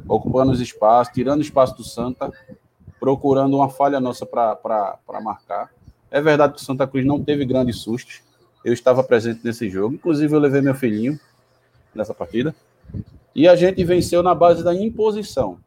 ocupando 0.08 0.52
os 0.52 0.62
espaços, 0.62 1.14
tirando 1.14 1.42
espaço 1.42 1.76
do 1.76 1.84
Santa, 1.84 2.32
procurando 3.00 3.56
uma 3.56 3.70
falha 3.70 4.00
nossa 4.00 4.26
para 4.26 5.00
marcar. 5.24 5.72
É 6.12 6.22
verdade 6.22 6.54
que 6.54 6.62
o 6.62 6.66
Santa 6.66 6.88
Cruz 6.88 7.06
não 7.06 7.24
teve 7.24 7.46
grandes 7.46 7.78
sustos. 7.78 8.22
Eu 8.64 8.74
estava 8.74 9.04
presente 9.04 9.42
nesse 9.44 9.70
jogo, 9.70 9.96
inclusive 9.96 10.34
eu 10.34 10.40
levei 10.40 10.62
meu 10.62 10.76
filhinho 10.76 11.20
nessa 11.94 12.14
partida. 12.14 12.54
E 13.34 13.48
a 13.48 13.56
gente 13.56 13.84
venceu 13.84 14.22
na 14.22 14.36
base 14.36 14.64
da 14.64 14.74
imposição. 14.74 15.60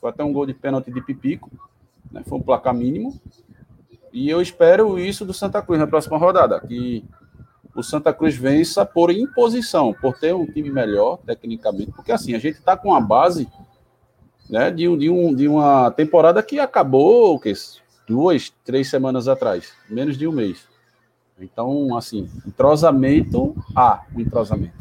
Foi 0.00 0.10
até 0.10 0.22
um 0.22 0.32
gol 0.32 0.46
de 0.46 0.54
pênalti 0.54 0.92
de 0.92 1.00
Pipico, 1.00 1.50
né? 2.12 2.22
foi 2.24 2.38
um 2.38 2.42
placar 2.42 2.74
mínimo. 2.74 3.20
E 4.12 4.28
eu 4.28 4.40
espero 4.40 4.98
isso 4.98 5.24
do 5.24 5.34
Santa 5.34 5.60
Cruz 5.60 5.78
na 5.78 5.86
próxima 5.86 6.16
rodada, 6.16 6.60
que 6.60 7.04
o 7.74 7.82
Santa 7.82 8.12
Cruz 8.12 8.36
vença 8.36 8.84
por 8.84 9.10
imposição, 9.10 9.92
por 9.92 10.18
ter 10.18 10.34
um 10.34 10.46
time 10.46 10.70
melhor 10.70 11.18
tecnicamente, 11.18 11.92
porque 11.92 12.12
assim, 12.12 12.34
a 12.34 12.38
gente 12.38 12.58
está 12.58 12.76
com 12.76 12.88
uma 12.88 13.00
base 13.00 13.48
né, 14.48 14.70
de, 14.70 14.96
de, 14.96 15.10
um, 15.10 15.34
de 15.34 15.46
uma 15.46 15.90
temporada 15.90 16.42
que 16.42 16.58
acabou 16.58 17.36
o 17.36 17.40
duas, 18.08 18.52
três 18.64 18.88
semanas 18.88 19.28
atrás, 19.28 19.72
menos 19.88 20.16
de 20.16 20.26
um 20.26 20.32
mês. 20.32 20.66
Então, 21.38 21.96
assim, 21.96 22.28
entrosamento, 22.46 23.54
há 23.76 24.02
um 24.14 24.20
entrosamento. 24.20 24.76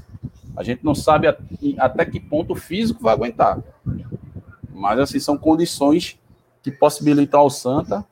A 0.56 0.64
gente 0.64 0.84
não 0.84 0.96
sabe 0.96 1.28
até 1.78 2.06
que 2.06 2.20
ponto 2.20 2.54
o 2.54 2.56
físico 2.56 3.04
vai 3.04 3.14
aguentar. 3.14 3.62
Mas, 4.74 5.00
assim, 5.00 5.20
são 5.20 5.38
condições 5.38 6.20
que 6.64 6.72
possibilitam 6.72 7.42
ao 7.42 7.50
Santa 7.50 8.04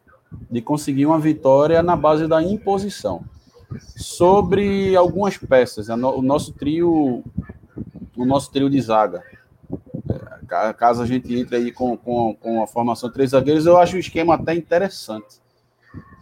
de 0.52 0.62
conseguir 0.62 1.06
uma 1.08 1.20
vitória 1.20 1.82
na 1.82 1.96
base 1.96 2.28
da 2.28 2.44
imposição. 2.44 3.24
Sobre 3.96 4.96
algumas 4.96 5.38
peças, 5.38 5.90
o 5.90 6.22
nosso 6.22 6.54
trio, 6.54 7.24
o 8.16 8.26
nosso 8.26 8.52
trio 8.52 8.70
de 8.70 8.80
zaga, 8.80 9.24
caso 10.46 11.02
a 11.02 11.06
gente 11.06 11.34
entre 11.34 11.56
aí 11.56 11.72
com, 11.72 11.98
com, 11.98 12.36
com 12.36 12.64
a 12.64 12.68
formação 12.68 13.10
de 13.10 13.16
três 13.16 13.32
zagueiros, 13.32 13.66
eu 13.66 13.78
acho 13.78 13.96
o 13.96 14.00
esquema 14.00 14.36
até 14.36 14.54
interessante 14.54 15.42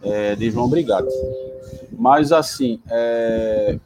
é, 0.01 0.35
de 0.35 0.49
João 0.51 0.69
Brigatti. 0.69 1.13
Mas, 1.91 2.31
assim, 2.31 2.81
é, 2.89 3.79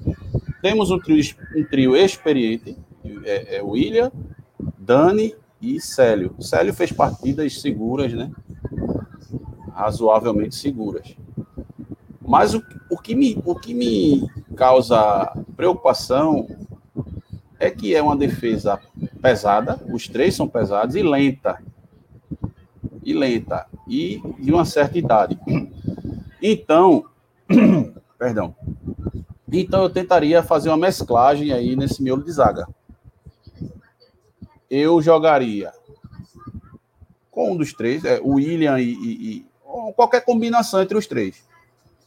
temos 0.61 0.91
um 0.91 0.99
trio, 0.99 1.23
um 1.55 1.63
trio 1.65 1.95
experiente, 1.95 2.77
é, 3.23 3.57
é 3.57 3.61
William, 3.61 4.11
Dani 4.77 5.35
e 5.61 5.79
Célio. 5.79 6.35
Célio 6.39 6.73
fez 6.73 6.91
partidas 6.91 7.61
seguras, 7.61 8.13
né? 8.13 8.31
Razoavelmente 9.73 10.55
seguras. 10.55 11.15
Mas 12.21 12.53
o, 12.53 12.63
o, 12.89 12.97
que 12.97 13.15
me, 13.15 13.41
o 13.45 13.55
que 13.55 13.73
me 13.73 14.27
causa 14.55 15.31
preocupação 15.55 16.47
é 17.59 17.69
que 17.69 17.95
é 17.95 18.01
uma 18.01 18.15
defesa 18.15 18.79
pesada, 19.17 19.79
os 19.91 20.07
três 20.07 20.35
são 20.35 20.47
pesados 20.47 20.95
e 20.95 21.03
lenta. 21.03 21.61
E 23.03 23.13
lenta. 23.13 23.65
E 23.87 24.21
de 24.39 24.53
uma 24.53 24.65
certa 24.65 24.97
idade. 24.97 25.39
Então, 26.41 27.05
perdão. 28.17 28.55
Então 29.51 29.83
eu 29.83 29.89
tentaria 29.89 30.43
fazer 30.43 30.69
uma 30.69 30.77
mesclagem 30.77 31.51
aí 31.53 31.75
nesse 31.75 32.03
miolo 32.03 32.23
de 32.23 32.31
zaga. 32.31 32.67
Eu 34.69 35.01
jogaria 35.01 35.71
com 37.31 37.53
um 37.53 37.57
dos 37.57 37.71
três, 37.71 38.03
é, 38.03 38.19
o 38.21 38.33
William 38.33 38.79
e, 38.79 38.93
e, 38.93 39.37
e 39.37 39.45
qualquer 39.95 40.25
combinação 40.25 40.81
entre 40.81 40.97
os 40.97 41.07
três. 41.07 41.47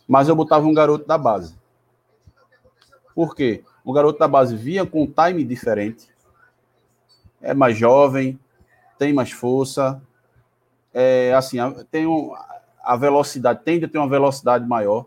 Mas 0.07 0.29
eu 0.29 0.37
botava 0.37 0.67
um 0.67 0.75
garoto 0.75 1.07
da 1.07 1.17
base. 1.17 1.55
Por 3.15 3.35
quê? 3.35 3.63
O 3.85 3.93
garoto 3.93 4.19
da 4.19 4.29
base 4.29 4.57
vinha 4.57 4.85
com 4.85 5.05
um 5.05 5.07
time 5.07 5.45
diferente, 5.45 6.09
é 7.41 7.55
mais 7.55 7.77
jovem, 7.77 8.39
tem 8.99 9.13
mais 9.13 9.31
força, 9.31 10.01
é, 10.93 11.33
assim, 11.35 11.59
tem 11.91 12.07
um, 12.07 12.33
a 12.83 12.97
velocidade, 12.97 13.61
tende 13.65 13.85
a 13.85 13.89
ter 13.89 13.99
uma 13.99 14.09
velocidade 14.09 14.67
maior. 14.67 15.07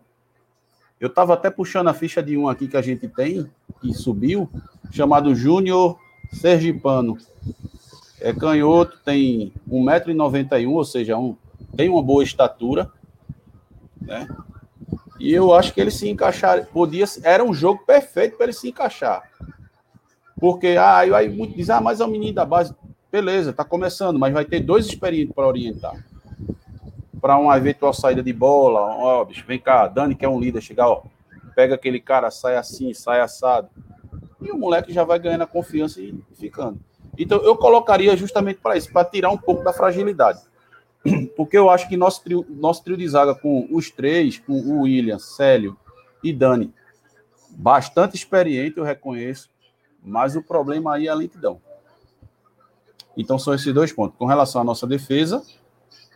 Eu 0.99 1.07
estava 1.07 1.33
até 1.33 1.49
puxando 1.49 1.89
a 1.89 1.93
ficha 1.93 2.23
de 2.23 2.37
um 2.37 2.47
aqui 2.47 2.67
que 2.67 2.77
a 2.77 2.81
gente 2.81 3.07
tem, 3.07 3.49
que 3.81 3.93
subiu, 3.93 4.49
chamado 4.91 5.35
Júnior 5.35 5.99
Sergipano. 6.31 7.17
É 8.21 8.31
canhoto, 8.33 8.97
tem 9.03 9.53
1,91m, 9.69 10.71
ou 10.71 10.85
seja, 10.85 11.17
um, 11.17 11.35
tem 11.75 11.89
uma 11.89 12.01
boa 12.01 12.23
estatura, 12.23 12.89
né? 13.99 14.27
E 15.19 15.33
eu 15.33 15.53
acho 15.53 15.73
que 15.73 15.81
ele 15.81 15.91
se 15.91 16.09
encaixar, 16.09 16.65
podia, 16.67 17.05
era 17.23 17.43
um 17.43 17.53
jogo 17.53 17.83
perfeito 17.85 18.37
para 18.37 18.45
ele 18.45 18.53
se 18.53 18.69
encaixar. 18.69 19.29
Porque 20.39 20.75
ah, 20.79 20.97
aí, 20.97 21.29
muito 21.29 21.55
diz, 21.55 21.69
ah, 21.69 21.81
mas 21.81 21.99
é 21.99 22.05
o 22.05 22.09
menino 22.09 22.33
da 22.33 22.45
base. 22.45 22.75
Beleza, 23.11 23.53
tá 23.53 23.63
começando, 23.63 24.17
mas 24.17 24.33
vai 24.33 24.43
ter 24.43 24.59
dois 24.59 24.85
experientes 24.85 25.33
para 25.33 25.47
orientar 25.47 25.95
para 27.23 27.37
uma 27.37 27.55
eventual 27.55 27.93
saída 27.93 28.21
de 28.21 28.33
bola, 28.33 28.81
ó, 28.81 29.23
bicho, 29.23 29.45
vem 29.47 29.57
cá, 29.57 29.87
Dani 29.87 30.13
que 30.13 30.25
é 30.25 30.29
um 30.29 30.37
líder, 30.37 30.59
chegar, 30.59 30.89
ó, 30.89 31.03
pega 31.55 31.75
aquele 31.75 31.97
cara, 31.97 32.29
sai 32.29 32.57
assim, 32.57 32.93
sai 32.93 33.21
assado. 33.21 33.69
E 34.41 34.51
o 34.51 34.57
moleque 34.57 34.91
já 34.91 35.05
vai 35.05 35.17
ganhando 35.19 35.43
a 35.43 35.47
confiança 35.47 36.01
e 36.01 36.13
ficando. 36.33 36.81
Então 37.17 37.41
eu 37.41 37.55
colocaria 37.55 38.13
justamente 38.17 38.59
para 38.59 38.75
isso, 38.75 38.91
para 38.91 39.05
tirar 39.05 39.29
um 39.29 39.37
pouco 39.37 39.63
da 39.63 39.71
fragilidade. 39.71 40.41
Porque 41.37 41.57
eu 41.57 41.69
acho 41.69 41.87
que 41.87 41.95
nosso 41.95 42.21
trio, 42.25 42.45
nosso 42.49 42.83
trio 42.83 42.97
de 42.97 43.07
zaga 43.07 43.33
com 43.33 43.69
os 43.71 43.89
três, 43.89 44.37
com 44.37 44.51
o 44.51 44.81
William, 44.81 45.17
Célio 45.17 45.77
e 46.21 46.33
Dani, 46.33 46.73
bastante 47.51 48.17
experiente, 48.17 48.79
eu 48.79 48.83
reconheço, 48.83 49.49
mas 50.03 50.35
o 50.35 50.41
problema 50.41 50.95
aí 50.95 51.07
é 51.07 51.09
a 51.09 51.15
lentidão. 51.15 51.61
Então 53.15 53.37
são 53.39 53.53
esses 53.53 53.73
dois 53.73 53.91
pontos. 53.91 54.17
Com 54.17 54.25
relação 54.25 54.61
à 54.61 54.63
nossa 54.63 54.85
defesa, 54.85 55.43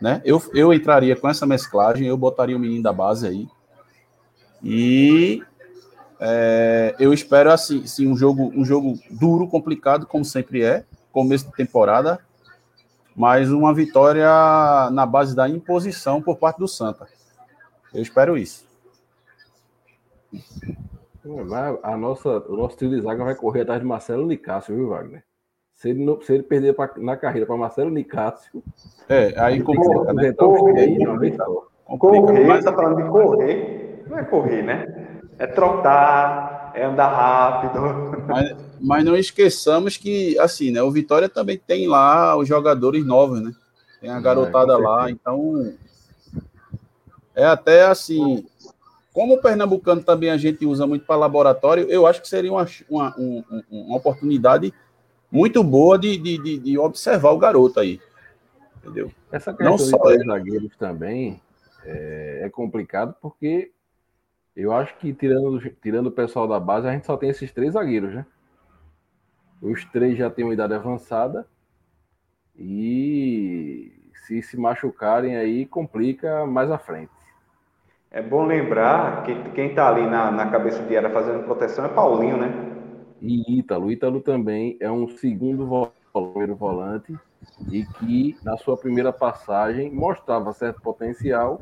né? 0.02 0.22
Eu, 0.26 0.42
eu 0.54 0.74
entraria 0.74 1.16
com 1.16 1.30
essa 1.30 1.46
mesclagem, 1.46 2.08
eu 2.08 2.18
botaria 2.18 2.56
o 2.56 2.60
menino 2.60 2.84
da 2.84 2.94
base 2.94 3.28
aí. 3.28 3.48
E 4.64 5.44
é, 6.20 6.96
eu 7.00 7.14
espero 7.14 7.52
assim, 7.52 7.86
sim, 7.86 8.08
um 8.08 8.18
jogo, 8.18 8.52
um 8.56 8.66
jogo 8.66 9.00
duro, 9.12 9.48
complicado, 9.48 10.06
como 10.06 10.26
sempre 10.26 10.64
é, 10.64 10.86
começo 11.12 11.46
de 11.46 11.54
temporada, 11.54 12.20
mas 13.16 13.52
uma 13.52 13.74
vitória 13.74 14.30
na 14.92 15.06
base 15.06 15.36
da 15.36 15.48
imposição 15.48 16.22
por 16.22 16.38
parte 16.38 16.58
do 16.58 16.68
Santa. 16.68 17.08
Eu 17.94 18.02
espero 18.02 18.38
isso. 18.38 18.66
A 21.84 21.98
nossa, 21.98 22.30
o 22.48 22.56
nosso 22.56 22.78
trio 22.78 22.92
de 22.92 23.02
zaga 23.02 23.24
vai 23.24 23.36
correr 23.36 23.62
atrás 23.62 23.82
de 23.82 23.88
Marcelo 23.88 24.26
Nicásio, 24.26 24.76
viu, 24.76 24.90
Wagner? 24.90 25.24
Se 25.74 25.90
ele, 25.90 26.04
não, 26.04 26.20
se 26.22 26.34
ele 26.34 26.44
perder 26.44 26.74
pra, 26.74 26.92
na 26.98 27.16
carreira 27.16 27.46
para 27.46 27.56
Marcelo 27.56 27.92
Nicásio. 27.92 28.64
É, 29.08 29.40
aí 29.40 29.62
complica, 29.62 30.14
né? 30.14 30.34
Correr, 30.34 30.80
aí, 30.80 30.98
não, 30.98 31.98
correr, 31.98 32.48
mas 32.48 32.66
tá 32.66 32.74
falando 32.74 33.04
de 33.04 33.10
correr, 33.10 34.04
não 34.08 34.18
é 34.18 34.24
correr, 34.24 34.64
né? 34.64 35.20
É 35.38 35.46
trotar, 35.46 36.72
é 36.74 36.84
andar 36.84 37.10
rápido. 37.10 38.26
Mas, 38.28 38.56
mas 38.82 39.06
não 39.06 39.16
esqueçamos 39.16 39.98
que, 39.98 40.38
assim, 40.40 40.72
né? 40.72 40.82
O 40.82 40.92
Vitória 40.92 41.30
também 41.30 41.58
tem 41.58 41.88
lá 41.88 42.36
os 42.36 42.48
jogadores 42.48 43.06
novos, 43.06 43.42
né? 43.42 43.52
Tem 44.02 44.10
a 44.10 44.20
garotada 44.20 44.74
é, 44.74 44.78
lá, 44.78 45.12
então. 45.12 45.74
É 47.36 47.46
até 47.46 47.86
assim. 47.86 48.46
Como 49.18 49.34
o 49.34 49.42
pernambucano 49.42 50.04
também 50.04 50.30
a 50.30 50.38
gente 50.38 50.64
usa 50.64 50.86
muito 50.86 51.04
para 51.04 51.16
laboratório, 51.16 51.90
eu 51.90 52.06
acho 52.06 52.22
que 52.22 52.28
seria 52.28 52.54
uma, 52.54 52.68
uma, 52.88 53.16
uma, 53.18 53.64
uma 53.68 53.98
oportunidade 53.98 54.72
muito 55.32 55.64
boa 55.64 55.98
de, 55.98 56.16
de, 56.20 56.60
de, 56.60 56.78
observar 56.78 57.32
o 57.32 57.40
garoto 57.40 57.80
aí. 57.80 58.00
Entendeu? 58.78 59.12
Essa 59.32 59.52
questão 59.56 59.72
Não 59.72 59.78
só 59.80 59.98
de 60.16 60.24
zagueiros 60.24 60.78
também 60.78 61.42
é, 61.84 62.42
é, 62.44 62.50
complicado 62.52 63.16
porque 63.20 63.72
eu 64.56 64.72
acho 64.72 64.96
que 65.00 65.12
tirando, 65.12 65.68
tirando 65.82 66.08
o 66.08 66.12
pessoal 66.12 66.48
da 66.48 66.60
base, 66.60 66.88
a 66.88 66.92
gente 66.92 67.08
só 67.08 67.18
tem 67.18 67.32
esses 67.32 67.52
três 67.52 67.74
zagueiros, 67.74 68.14
né? 68.14 68.24
Os 69.60 69.84
três 69.86 70.16
já 70.16 70.30
têm 70.30 70.46
uma 70.46 70.54
idade 70.54 70.76
avançada 70.76 71.48
e 72.56 74.12
se 74.28 74.44
se 74.44 74.58
machucarem 74.58 75.38
aí 75.38 75.66
complica 75.66 76.46
mais 76.46 76.70
à 76.70 76.78
frente. 76.78 77.17
É 78.10 78.22
bom 78.22 78.46
lembrar 78.46 79.24
que 79.24 79.36
quem 79.52 79.70
está 79.70 79.90
ali 79.90 80.08
na, 80.08 80.32
na 80.32 80.50
cabeça 80.50 80.82
de 80.84 80.98
área 80.98 81.10
fazendo 81.10 81.44
proteção 81.44 81.86
é 81.86 81.90
Paulinho, 81.90 82.38
né? 82.38 82.68
e 83.22 83.60
Ítalo. 83.60 83.92
Ítalo 83.92 84.22
também 84.22 84.78
é 84.80 84.90
um 84.90 85.08
segundo 85.08 85.92
volante 86.56 87.16
e 87.72 87.86
que 87.86 88.38
na 88.44 88.58
sua 88.58 88.78
primeira 88.78 89.12
passagem 89.12 89.92
mostrava 89.92 90.54
certo 90.54 90.82
potencial, 90.82 91.62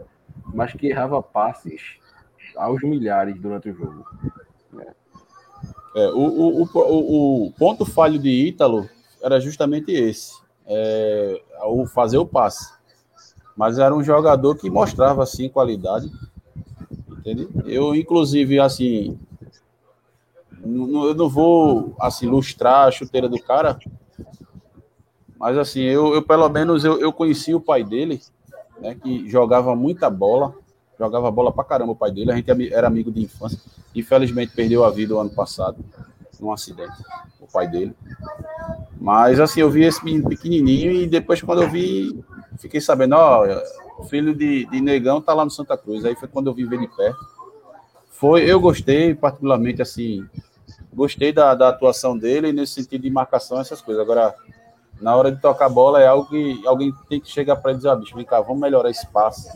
mas 0.53 0.73
que 0.73 0.88
errava 0.88 1.21
passes 1.21 1.97
aos 2.55 2.81
milhares 2.81 3.39
durante 3.39 3.69
o 3.69 3.73
jogo. 3.73 4.05
É, 5.95 6.08
o, 6.10 6.19
o, 6.19 6.63
o, 6.63 7.45
o, 7.47 7.51
ponto 7.53 7.86
falho 7.86 8.19
de 8.19 8.29
Ítalo 8.29 8.89
era 9.21 9.39
justamente 9.39 9.91
esse, 9.91 10.34
é, 10.65 11.41
o 11.63 11.86
fazer 11.86 12.17
o 12.17 12.25
passe. 12.25 12.73
Mas 13.55 13.79
era 13.79 13.95
um 13.95 14.03
jogador 14.03 14.55
que 14.55 14.69
mostrava 14.69 15.23
assim 15.23 15.47
qualidade, 15.47 16.12
entende? 17.25 17.47
Eu 17.65 17.95
inclusive 17.95 18.59
assim, 18.59 19.17
não, 20.63 21.05
eu 21.05 21.15
não 21.15 21.27
vou 21.27 21.95
assim 21.99 22.27
lustrar 22.27 22.88
a 22.88 22.91
chuteira 22.91 23.27
do 23.27 23.41
cara, 23.41 23.79
mas 25.38 25.57
assim 25.57 25.81
eu, 25.81 26.13
eu 26.13 26.21
pelo 26.21 26.47
menos 26.49 26.85
eu, 26.85 26.99
eu 26.99 27.11
conheci 27.11 27.53
o 27.53 27.59
pai 27.59 27.83
dele, 27.83 28.21
né, 28.79 28.95
que 28.95 29.27
jogava 29.27 29.75
muita 29.75 30.09
bola, 30.09 30.53
jogava 30.99 31.31
bola 31.31 31.51
pra 31.51 31.63
caramba 31.63 31.93
o 31.93 31.95
pai 31.95 32.11
dele, 32.11 32.31
a 32.31 32.35
gente 32.35 32.73
era 32.73 32.88
amigo 32.88 33.11
de 33.11 33.21
infância. 33.21 33.59
Infelizmente 33.93 34.53
perdeu 34.55 34.83
a 34.83 34.91
vida 34.91 35.15
o 35.15 35.19
ano 35.19 35.29
passado 35.29 35.83
num 36.39 36.51
acidente, 36.51 36.93
o 37.39 37.47
pai 37.47 37.67
dele. 37.67 37.95
Mas 38.99 39.39
assim, 39.39 39.61
eu 39.61 39.69
vi 39.69 39.83
esse 39.83 40.03
menino 40.03 40.27
pequenininho 40.27 40.91
e 40.91 41.07
depois 41.07 41.41
quando 41.41 41.63
eu 41.63 41.69
vi, 41.69 42.23
fiquei 42.57 42.81
sabendo, 42.81 43.15
ó, 43.15 43.45
o 43.97 44.03
filho 44.03 44.33
de, 44.33 44.65
de 44.65 44.81
Negão 44.81 45.21
tá 45.21 45.33
lá 45.33 45.45
no 45.45 45.51
Santa 45.51 45.77
Cruz. 45.77 46.05
Aí 46.05 46.15
foi 46.15 46.27
quando 46.27 46.47
eu 46.47 46.53
vi 46.53 46.65
ver 46.65 46.79
de 46.79 46.87
perto. 46.87 47.35
Foi, 48.09 48.49
eu 48.49 48.59
gostei 48.59 49.13
particularmente 49.13 49.81
assim, 49.81 50.25
gostei 50.93 51.33
da, 51.33 51.53
da 51.53 51.69
atuação 51.69 52.17
dele 52.17 52.53
nesse 52.53 52.73
sentido 52.73 53.01
de 53.01 53.09
marcação, 53.09 53.59
essas 53.59 53.81
coisas. 53.81 54.01
Agora, 54.01 54.33
na 55.01 55.15
hora 55.15 55.31
de 55.31 55.41
tocar 55.41 55.67
bola 55.67 56.01
é 56.01 56.07
algo 56.07 56.29
que 56.29 56.65
alguém 56.65 56.93
tem 57.09 57.19
que 57.19 57.29
chegar 57.29 57.57
para 57.57 57.71
ele 57.71 57.77
dizer, 57.77 57.89
ah, 57.89 57.95
bicho, 57.95 58.15
vem 58.15 58.25
cá, 58.25 58.39
vamos 58.39 58.61
melhorar 58.61 58.89
esse 58.89 59.05
passe. 59.07 59.49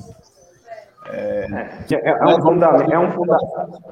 É, 1.08 1.48
é, 1.92 2.10
é 2.10 2.26
um 2.26 2.42
fundamento, 2.42 2.94
é 2.94 3.00
um 3.00 3.12
fundamento, 3.12 3.84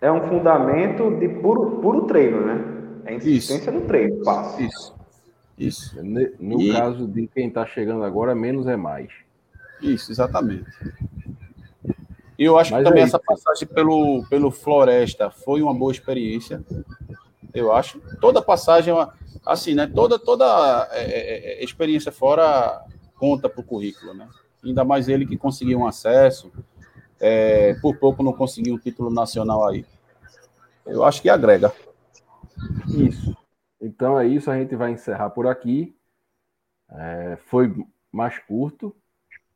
é 0.00 0.12
um 0.12 0.22
fundamento 0.22 1.10
de 1.18 1.28
puro, 1.28 1.78
puro 1.82 2.02
treino, 2.06 2.40
né? 2.40 2.64
É 3.04 3.14
insistência 3.14 3.70
Isso. 3.70 3.78
no 3.78 3.82
treino, 3.82 4.24
passe. 4.24 4.64
Isso. 4.64 4.95
Isso. 5.58 5.96
No 6.02 6.60
e... 6.60 6.72
caso 6.72 7.06
de 7.06 7.26
quem 7.28 7.48
está 7.48 7.66
chegando 7.66 8.04
agora, 8.04 8.34
menos 8.34 8.66
é 8.66 8.76
mais. 8.76 9.08
Isso, 9.80 10.12
exatamente. 10.12 10.66
E 12.38 12.44
eu 12.44 12.58
acho 12.58 12.72
Mas 12.72 12.82
que 12.82 12.88
também 12.88 13.02
é 13.02 13.06
essa 13.06 13.18
passagem 13.18 13.66
pelo, 13.66 14.24
pelo 14.28 14.50
Floresta 14.50 15.30
foi 15.30 15.62
uma 15.62 15.72
boa 15.72 15.90
experiência. 15.90 16.62
Eu 17.54 17.72
acho. 17.72 17.98
Toda 18.20 18.42
passagem, 18.42 18.94
é 18.94 19.08
assim, 19.44 19.74
né? 19.74 19.86
Toda, 19.86 20.18
toda 20.18 20.44
é, 20.92 21.04
é, 21.04 21.60
é 21.60 21.64
experiência 21.64 22.12
fora 22.12 22.82
conta 23.18 23.48
para 23.48 23.60
o 23.60 23.64
currículo, 23.64 24.12
né? 24.12 24.28
Ainda 24.62 24.84
mais 24.84 25.08
ele 25.08 25.26
que 25.26 25.38
conseguiu 25.38 25.78
um 25.78 25.86
acesso. 25.86 26.52
Por 27.80 27.96
pouco 27.96 28.22
não 28.22 28.34
conseguiu 28.34 28.74
um 28.74 28.78
título 28.78 29.10
nacional 29.10 29.66
aí. 29.66 29.86
Eu 30.84 31.02
acho 31.02 31.22
que 31.22 31.30
agrega. 31.30 31.72
Isso. 32.88 33.34
Então 33.80 34.18
é 34.18 34.26
isso, 34.26 34.50
a 34.50 34.58
gente 34.58 34.74
vai 34.74 34.92
encerrar 34.92 35.30
por 35.30 35.46
aqui. 35.46 35.96
É, 36.90 37.38
foi 37.46 37.74
mais 38.12 38.38
curto 38.38 38.94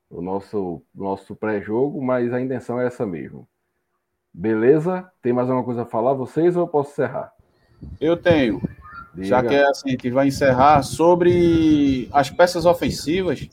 o 0.08 0.20
nosso, 0.20 0.82
nosso 0.94 1.36
pré-jogo, 1.36 2.02
mas 2.02 2.32
a 2.32 2.40
intenção 2.40 2.80
é 2.80 2.86
essa 2.86 3.06
mesmo. 3.06 3.48
Beleza? 4.32 5.10
Tem 5.22 5.32
mais 5.32 5.48
alguma 5.48 5.64
coisa 5.64 5.82
a 5.82 5.86
falar 5.86 6.12
vocês 6.14 6.56
ou 6.56 6.64
eu 6.64 6.68
posso 6.68 6.90
encerrar? 6.92 7.32
Eu 8.00 8.16
tenho. 8.16 8.60
Diga. 9.14 9.26
Já 9.26 9.42
que 9.42 9.54
é 9.54 9.66
assim, 9.66 9.88
a 9.88 9.92
gente 9.92 10.10
vai 10.10 10.28
encerrar 10.28 10.82
sobre 10.82 12.08
as 12.12 12.30
peças 12.30 12.64
ofensivas. 12.64 13.48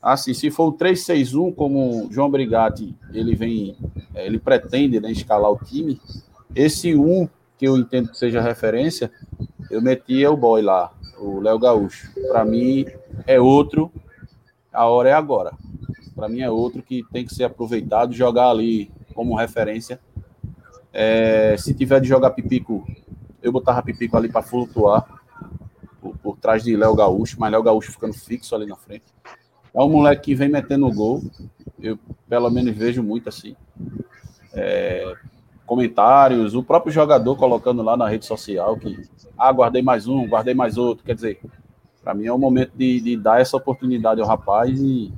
Assim, 0.00 0.32
se 0.32 0.50
for 0.50 0.68
o 0.68 0.72
3-6-1, 0.72 1.54
como 1.54 2.06
o 2.06 2.12
João 2.12 2.30
Brigatti 2.30 2.96
ele 3.12 3.34
vem, 3.34 3.76
é, 4.14 4.26
ele 4.26 4.38
pretende 4.38 5.00
né, 5.00 5.10
escalar 5.10 5.50
o 5.50 5.58
time, 5.58 6.00
esse 6.54 6.94
1 6.94 7.28
que 7.58 7.66
eu 7.66 7.76
entendo 7.76 8.10
que 8.10 8.16
seja 8.16 8.40
referência, 8.40 9.10
eu 9.70 9.82
metia 9.82 10.30
o 10.30 10.36
boy 10.36 10.62
lá, 10.62 10.92
o 11.18 11.40
Léo 11.40 11.58
Gaúcho. 11.58 12.10
Para 12.28 12.44
mim 12.44 12.86
é 13.26 13.40
outro, 13.40 13.92
a 14.72 14.86
hora 14.86 15.08
é 15.08 15.12
agora. 15.12 15.52
Para 16.14 16.28
mim 16.28 16.40
é 16.40 16.50
outro 16.50 16.82
que 16.82 17.04
tem 17.12 17.26
que 17.26 17.34
ser 17.34 17.44
aproveitado, 17.44 18.14
jogar 18.14 18.48
ali 18.48 18.90
como 19.14 19.36
referência. 19.36 20.00
É, 20.92 21.56
se 21.58 21.74
tiver 21.74 22.00
de 22.00 22.08
jogar 22.08 22.30
pipico, 22.30 22.86
eu 23.42 23.52
botava 23.52 23.82
pipico 23.82 24.16
ali 24.16 24.28
para 24.28 24.42
flutuar 24.42 25.20
por, 26.00 26.16
por, 26.18 26.36
trás 26.36 26.62
de 26.62 26.76
Léo 26.76 26.94
Gaúcho, 26.94 27.36
mas 27.38 27.50
Léo 27.50 27.62
Gaúcho 27.62 27.92
ficando 27.92 28.14
fixo 28.14 28.54
ali 28.54 28.66
na 28.66 28.76
frente. 28.76 29.04
É 29.74 29.80
um 29.80 29.88
moleque 29.88 30.22
que 30.22 30.34
vem 30.34 30.48
metendo 30.48 30.90
gol, 30.92 31.22
eu 31.78 31.98
pelo 32.28 32.50
menos 32.50 32.76
vejo 32.76 33.02
muito 33.02 33.28
assim. 33.28 33.54
É, 34.52 35.14
comentários, 35.68 36.54
o 36.54 36.62
próprio 36.62 36.90
jogador 36.90 37.36
colocando 37.36 37.82
lá 37.82 37.96
na 37.96 38.08
rede 38.08 38.24
social 38.24 38.76
que 38.76 38.98
ah, 39.36 39.52
guardei 39.52 39.82
mais 39.82 40.08
um, 40.08 40.26
guardei 40.26 40.54
mais 40.54 40.78
outro. 40.78 41.04
Quer 41.04 41.14
dizer, 41.14 41.40
para 42.02 42.14
mim 42.14 42.26
é 42.26 42.32
o 42.32 42.38
momento 42.38 42.72
de, 42.74 43.00
de, 43.00 43.16
dar 43.16 43.40
essa 43.40 43.56
oportunidade 43.56 44.20
ao 44.20 44.26
rapaz 44.26 44.80
e 44.80 45.12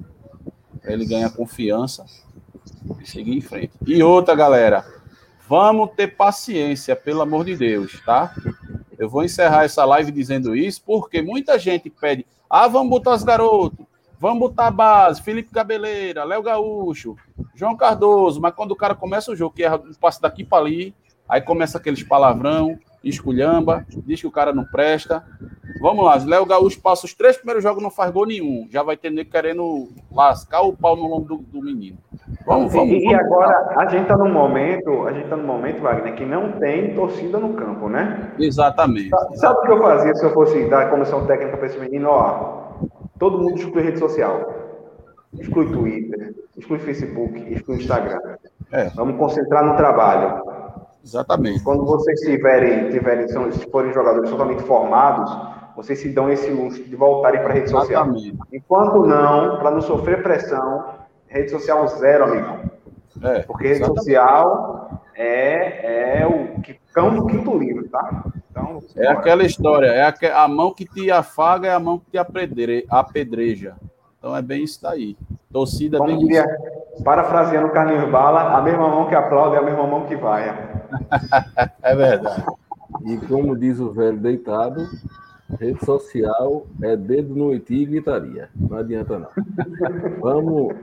ele 0.85 1.07
ganhar 1.07 1.31
confiança 1.31 2.05
e 3.01 3.09
seguir 3.09 3.37
em 3.37 3.41
frente. 3.41 3.71
E 3.87 4.03
outra, 4.03 4.35
galera, 4.35 4.85
vamos 5.49 5.91
ter 5.97 6.09
paciência, 6.09 6.97
pelo 6.97 7.23
amor 7.23 7.45
de 7.45 7.57
Deus, 7.57 8.03
tá? 8.05 8.35
Eu 8.99 9.09
vou 9.09 9.25
encerrar 9.25 9.65
essa 9.65 9.85
live 9.85 10.11
dizendo 10.11 10.55
isso 10.57 10.83
porque 10.85 11.23
muita 11.23 11.59
gente 11.59 11.89
pede, 11.89 12.27
ah, 12.49 12.67
vamos 12.67 12.91
botar 12.91 13.15
os 13.15 13.23
garotos, 13.23 13.87
Vamos 14.21 14.39
botar 14.39 14.67
a 14.67 14.71
base, 14.71 15.23
Felipe 15.23 15.51
Cabeleira, 15.51 16.25
Léo 16.25 16.43
Gaúcho, 16.43 17.17
João 17.55 17.75
Cardoso, 17.75 18.39
mas 18.39 18.53
quando 18.55 18.73
o 18.73 18.77
cara 18.77 18.95
começa 18.95 19.33
o 19.33 19.37
jogo, 19.37 19.55
que 19.55 19.65
é 19.65 19.75
um 19.75 19.81
daqui 20.21 20.45
para 20.45 20.63
ali, 20.63 20.95
aí 21.27 21.41
começa 21.41 21.79
aqueles 21.79 22.03
palavrão, 22.03 22.79
esculhamba, 23.03 23.87
diz 24.05 24.21
que 24.21 24.27
o 24.27 24.31
cara 24.31 24.53
não 24.53 24.65
presta. 24.65 25.25
Vamos 25.81 26.05
lá, 26.05 26.17
Léo 26.17 26.45
Gaúcho 26.45 26.83
passa 26.83 27.07
os 27.07 27.15
três 27.15 27.39
primeiros 27.39 27.63
jogos, 27.63 27.83
não 27.83 27.91
faz 27.91 28.11
gol 28.11 28.27
nenhum. 28.27 28.69
Já 28.71 28.83
vai 28.83 28.95
ter 28.95 29.09
nego 29.09 29.31
querendo 29.31 29.89
lascar 30.13 30.61
o 30.61 30.77
pau 30.77 30.95
no 30.95 31.07
lombo 31.07 31.27
do, 31.27 31.37
do 31.39 31.63
menino. 31.63 31.97
Vamos, 32.45 32.71
vamos. 32.73 32.93
E, 32.93 33.05
vamos, 33.05 33.21
agora, 33.21 33.75
a 33.79 33.87
gente 33.87 34.03
está 34.03 34.19
no 34.19 34.29
momento, 34.29 35.07
a 35.07 35.13
gente 35.13 35.25
está 35.25 35.37
no 35.37 35.45
momento, 35.45 35.81
Wagner, 35.81 36.15
que 36.15 36.27
não 36.27 36.53
tem 36.53 36.95
torcida 36.95 37.39
no 37.39 37.55
campo, 37.55 37.89
né? 37.89 38.35
Exatamente. 38.39 39.09
Sabe, 39.09 39.39
sabe 39.39 39.59
o 39.61 39.63
que 39.63 39.73
eu 39.73 39.79
fazia 39.79 40.15
se 40.15 40.27
eu 40.27 40.35
fosse 40.35 40.69
dar 40.69 40.91
comissão 40.91 41.27
técnica 41.27 41.57
para 41.57 41.67
esse 41.67 41.79
menino? 41.79 42.11
Ó, 42.11 42.60
Todo 43.21 43.39
mundo 43.39 43.57
exclui 43.57 43.83
rede 43.83 43.99
social. 43.99 44.53
Exclui 45.39 45.71
Twitter, 45.71 46.35
exclui 46.57 46.79
Facebook, 46.79 47.53
exclui 47.53 47.77
Instagram. 47.77 48.19
É. 48.73 48.89
Vamos 48.97 49.17
concentrar 49.17 49.65
no 49.65 49.77
trabalho. 49.77 50.43
Exatamente. 51.05 51.63
Quando 51.63 51.85
vocês 51.85 52.19
tiverem, 52.21 52.89
tiverem 52.91 53.29
são, 53.29 53.53
se 53.53 53.71
forem 53.71 53.93
jogadores 53.93 54.31
totalmente 54.31 54.63
formados, 54.63 55.31
vocês 55.77 55.99
se 56.01 56.09
dão 56.09 56.31
esse 56.31 56.51
luxo 56.51 56.83
de 56.83 56.97
voltarem 56.97 57.41
para 57.43 57.51
a 57.51 57.53
rede 57.53 57.71
social. 57.71 58.05
Exatamente. 58.07 58.39
Enquanto 58.53 59.07
não, 59.07 59.59
para 59.59 59.71
não 59.71 59.83
sofrer 59.83 60.23
pressão, 60.23 60.87
rede 61.29 61.51
social 61.51 61.87
zero, 61.89 62.25
amigão. 62.25 62.71
É, 63.23 63.41
Porque 63.43 63.65
rede 63.65 63.81
exatamente. 63.83 64.05
social 64.05 65.03
é, 65.15 66.21
é 66.23 66.27
o 66.27 66.61
que 66.63 66.81
cão 66.93 67.15
do 67.15 67.27
quinto 67.27 67.57
livro, 67.57 67.87
tá? 67.89 68.25
Então, 68.51 68.83
é 68.97 69.07
aquela 69.07 69.45
história, 69.45 69.87
é 69.87 70.03
a, 70.03 70.43
a, 70.43 70.49
mão 70.49 70.75
que 70.75 70.85
te 70.85 71.11
afaga 71.11 71.69
é 71.69 71.73
a 71.73 71.79
mão 71.79 72.01
que 72.01 72.11
te 72.11 72.19
apedre, 72.19 72.85
apedreja. 72.91 73.77
Então 74.19 74.37
é 74.37 74.43
bem 74.43 74.65
isso 74.65 74.83
daí. 74.83 75.17
Torcida 75.53 75.99
Como 75.99 76.11
bem 76.11 76.19
diria, 76.19 76.45
isso. 76.45 77.05
Parafraseando 77.05 77.69
o 77.69 77.71
Carlinhos 77.71 78.11
Bala, 78.11 78.57
a 78.57 78.61
mesma 78.61 78.89
mão 78.89 79.09
que 79.09 79.15
aplaude 79.15 79.57
é 79.57 79.59
a 79.59 79.63
mesma 79.63 79.87
mão 79.87 80.07
que 80.07 80.17
vai. 80.17 80.49
é 81.83 81.95
verdade. 81.95 82.45
E 83.05 83.17
como 83.29 83.57
diz 83.57 83.79
o 83.79 83.93
velho 83.93 84.19
deitado, 84.19 84.87
rede 85.59 85.85
social 85.85 86.67
é 86.83 86.97
dedo 86.97 87.35
no 87.35 87.55
iti 87.55 87.83
e 87.83 87.87
gritaria. 87.87 88.51
Não 88.55 88.77
adianta 88.77 89.19
não. 89.19 89.29
Vamos 90.21 90.75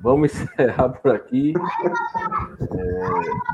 Vamos 0.00 0.32
encerrar 0.40 0.88
por 0.90 1.10
aqui. 1.12 1.52
É, 2.60 3.08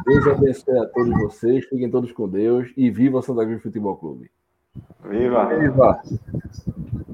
Deus 0.06 0.26
abençoe 0.26 0.78
a 0.78 0.86
todos 0.86 1.10
vocês. 1.22 1.64
Fiquem 1.66 1.90
todos 1.90 2.12
com 2.12 2.28
Deus. 2.28 2.72
E 2.76 2.90
viva 2.90 3.22
Santa 3.22 3.44
Cruz 3.44 3.62
Futebol 3.62 3.96
Clube. 3.96 4.30
Viva! 5.04 5.46
Viva! 5.46 6.02